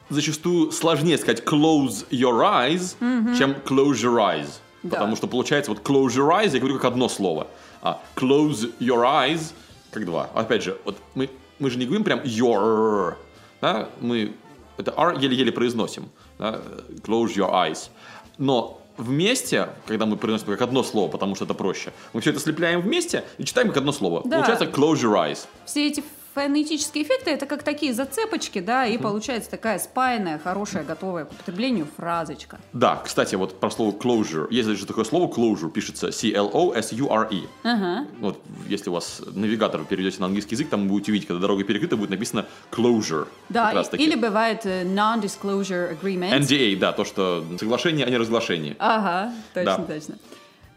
зачастую 0.10 0.72
сложнее 0.72 1.17
сказать 1.17 1.43
close 1.43 2.08
your 2.10 2.41
eyes, 2.41 2.96
чем 3.38 3.52
close 3.65 3.96
your 3.96 4.17
eyes. 4.17 4.48
Да. 4.84 4.98
Потому 4.98 5.15
что 5.15 5.28
получается 5.28 5.72
вот 5.72 5.82
close 5.82 6.10
your 6.10 6.30
eyes, 6.30 6.54
я 6.54 6.60
говорю 6.60 6.76
как 6.76 6.86
одно 6.86 7.08
слово, 7.08 7.48
а 7.82 8.02
close 8.15 8.74
your 8.80 9.04
eyes 9.04 9.54
как 9.91 10.06
два. 10.06 10.30
Опять 10.34 10.63
же, 10.63 10.78
вот 10.86 10.98
мы, 11.15 11.30
мы 11.60 11.69
же 11.69 11.78
не 11.78 11.86
говорим 11.86 12.04
прям 12.04 12.19
your, 12.19 13.15
да? 13.62 13.89
мы 14.02 14.34
это 14.78 14.93
R 14.98 15.17
еле-еле 15.19 15.52
произносим, 15.52 16.10
да? 16.38 16.62
close 17.04 17.36
your 17.36 17.52
eyes. 17.52 17.89
Но 18.38 18.82
вместе, 18.98 19.70
когда 19.88 20.06
мы 20.06 20.18
произносим 20.18 20.48
как 20.48 20.62
одно 20.62 20.84
слово, 20.84 21.10
потому 21.10 21.36
что 21.36 21.46
это 21.46 21.54
проще, 21.54 21.92
мы 22.14 22.22
все 22.22 22.32
это 22.32 22.40
слепляем 22.40 22.82
вместе 22.82 23.24
и 23.38 23.46
читаем 23.46 23.70
как 23.70 23.78
одно 23.78 23.92
слово. 23.92 24.22
Да. 24.26 24.38
Получается 24.38 24.66
close 24.66 24.96
your 24.96 25.14
eyes. 25.14 25.40
Все 25.66 25.88
эти 25.88 26.04
фонетические 26.34 27.04
эффекты 27.04 27.32
это 27.32 27.46
как 27.46 27.63
такие 27.63 27.93
зацепочки, 27.93 28.60
да, 28.60 28.86
и 28.86 28.98
получается 28.98 29.52
такая 29.52 29.80
спаянная, 29.80 30.39
хорошая, 30.39 30.84
готовая 30.84 31.26
к 31.26 31.32
употреблению 31.32 31.88
фразочка. 31.96 32.60
Да, 32.74 33.02
кстати, 33.04 33.36
вот 33.36 33.60
про 33.60 33.69
слово 33.69 33.91
closure. 33.96 34.48
Есть 34.50 34.67
даже 34.67 34.86
такое 34.86 35.06
слово 35.06 35.32
closure, 35.32 35.69
пишется 35.69 36.12
C-L-O-S-U-R-E. 36.12 37.48
Ага. 37.63 38.08
Вот 38.19 38.41
если 38.67 38.89
у 38.89 38.93
вас 38.93 39.22
навигатор 39.34 39.84
перейдете 39.86 40.19
на 40.19 40.26
английский 40.28 40.56
язык, 40.56 40.69
там 40.69 40.84
вы 40.84 40.89
будете 40.89 41.12
видеть, 41.12 41.28
когда 41.28 41.41
дорога 41.41 41.63
перекрыта, 41.63 41.98
будет 41.98 42.10
написано 42.10 42.46
closure. 42.72 43.28
Да, 43.50 43.72
или 43.93 44.15
бывает 44.15 44.65
э, 44.65 44.84
non-disclosure 44.84 45.98
agreement. 46.00 46.32
NDA, 46.39 46.78
да, 46.78 46.91
то, 46.91 47.06
что 47.06 47.43
соглашение, 47.60 48.06
а 48.06 48.10
не 48.10 48.17
разглашение. 48.17 48.76
Ага, 48.80 49.34
точно, 49.54 49.78
Да. 49.78 49.84
точно. 49.93 50.15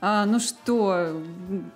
А, 0.00 0.26
ну 0.26 0.40
что, 0.40 1.22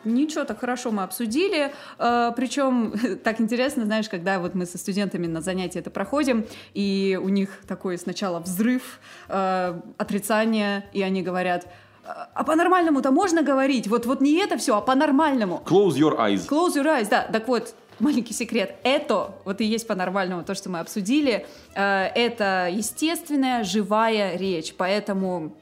ничего, 0.04 0.44
так 0.44 0.61
хорошо 0.61 0.90
мы 0.90 1.02
обсудили. 1.02 1.72
А, 1.98 2.33
причем 2.33 2.92
так 3.24 3.40
интересно, 3.40 3.85
знаешь, 3.85 4.09
когда 4.09 4.38
вот 4.38 4.54
мы 4.54 4.66
со 4.66 4.78
студентами 4.78 5.26
на 5.26 5.40
занятии 5.40 5.78
это 5.78 5.90
проходим, 5.90 6.46
и 6.74 7.18
у 7.22 7.28
них 7.28 7.61
такой 7.66 7.98
сначала 7.98 8.40
взрыв, 8.40 9.00
а, 9.28 9.80
отрицание, 9.98 10.85
и 10.92 11.02
они 11.02 11.22
говорят, 11.22 11.66
а 12.04 12.28
а 12.35 12.44
по-нормальному-то 12.44 13.11
можно 13.11 13.42
говорить? 13.42 13.87
Вот, 13.87 14.06
вот 14.06 14.20
не 14.20 14.42
это 14.42 14.56
все, 14.56 14.76
а 14.76 14.80
по-нормальному. 14.80 15.62
Close 15.64 15.92
your 15.92 16.18
eyes. 16.18 16.48
Close 16.48 16.74
your 16.74 16.87
eyes, 16.87 17.09
да. 17.09 17.22
Так 17.30 17.46
вот, 17.46 17.74
маленький 18.00 18.33
секрет. 18.33 18.76
Это, 18.83 19.35
вот 19.44 19.61
и 19.61 19.64
есть 19.64 19.87
по-нормальному 19.87 20.42
то, 20.42 20.54
что 20.54 20.70
мы 20.70 20.80
обсудили, 20.80 21.46
э, 21.74 22.06
это 22.14 22.68
естественная, 22.72 23.64
живая 23.64 24.37
речь. 24.37 24.74
Поэтому 24.76 25.54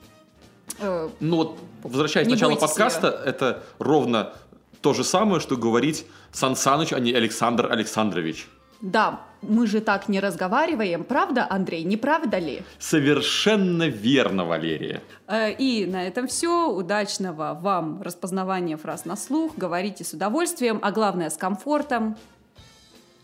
э, 0.80 1.08
Ну 1.20 1.36
вот, 1.36 1.58
возвращаясь 1.82 2.26
к 2.26 2.30
началу 2.30 2.56
подкаста, 2.56 3.08
это 3.08 3.62
ровно 3.78 4.32
то 4.80 4.94
же 4.94 5.04
самое, 5.04 5.40
что 5.40 5.56
говорить 5.56 6.06
Сан 6.32 6.54
Саныч, 6.56 6.92
а 6.92 7.00
не 7.00 7.12
Александр 7.12 7.70
Александрович. 7.70 8.46
да, 8.80 9.20
мы 9.40 9.68
же 9.68 9.80
так 9.80 10.08
не 10.08 10.18
разговариваем, 10.20 11.04
правда, 11.04 11.46
Андрей, 11.48 11.84
не 11.84 11.96
правда 11.96 12.38
ли? 12.40 12.62
Совершенно 12.80 13.86
верно, 13.88 14.44
Валерия. 14.44 15.00
Э, 15.28 15.52
И 15.52 15.86
на 15.86 16.06
этом 16.06 16.26
все. 16.26 16.68
Удачного 16.68 17.56
вам 17.60 18.02
распознавания 18.02 18.76
фраз 18.76 19.04
на 19.04 19.16
слух. 19.16 19.52
Говорите 19.56 20.02
с 20.04 20.12
удовольствием, 20.12 20.80
а 20.82 20.90
главное 20.90 21.30
с 21.30 21.36
комфортом. 21.36 22.16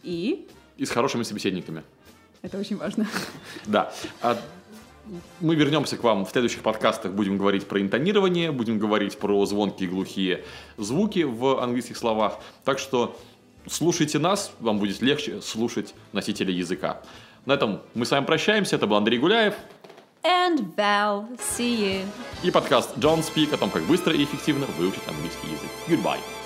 И 0.04 0.46
И 0.76 0.84
с 0.86 0.90
хорошими 0.90 1.24
собеседниками. 1.24 1.82
это 2.42 2.58
очень 2.58 2.76
важно. 2.76 3.06
Да. 3.66 3.92
Мы 5.40 5.54
вернемся 5.54 5.96
к 5.96 6.02
вам 6.02 6.24
в 6.24 6.30
следующих 6.30 6.62
подкастах. 6.62 7.12
Будем 7.12 7.36
говорить 7.36 7.66
про 7.66 7.80
интонирование, 7.80 8.52
будем 8.52 8.78
говорить 8.78 9.18
про 9.18 9.44
звонкие 9.46 9.88
и 9.88 9.92
глухие 9.92 10.44
звуки 10.76 11.24
в 11.24 11.62
английских 11.62 11.96
словах. 11.96 12.38
Так 12.64 12.78
что 12.78 13.16
слушайте 13.66 14.18
нас, 14.18 14.52
вам 14.60 14.78
будет 14.78 15.02
легче 15.02 15.40
слушать 15.40 15.94
носителя 16.12 16.52
языка. 16.52 17.02
На 17.46 17.54
этом 17.54 17.82
мы 17.94 18.06
с 18.06 18.10
вами 18.10 18.24
прощаемся. 18.24 18.76
Это 18.76 18.86
был 18.86 18.96
Андрей 18.96 19.18
Гуляев 19.18 19.54
And 20.22 20.74
Val, 20.76 21.38
see 21.38 21.76
you. 21.76 22.06
и 22.42 22.50
подкаст 22.50 22.96
John 22.96 23.20
Speak 23.20 23.52
о 23.52 23.58
том, 23.58 23.68
как 23.68 23.82
быстро 23.82 24.14
и 24.14 24.24
эффективно 24.24 24.64
выучить 24.78 25.06
английский 25.06 25.48
язык. 25.48 25.70
Goodbye. 25.86 26.43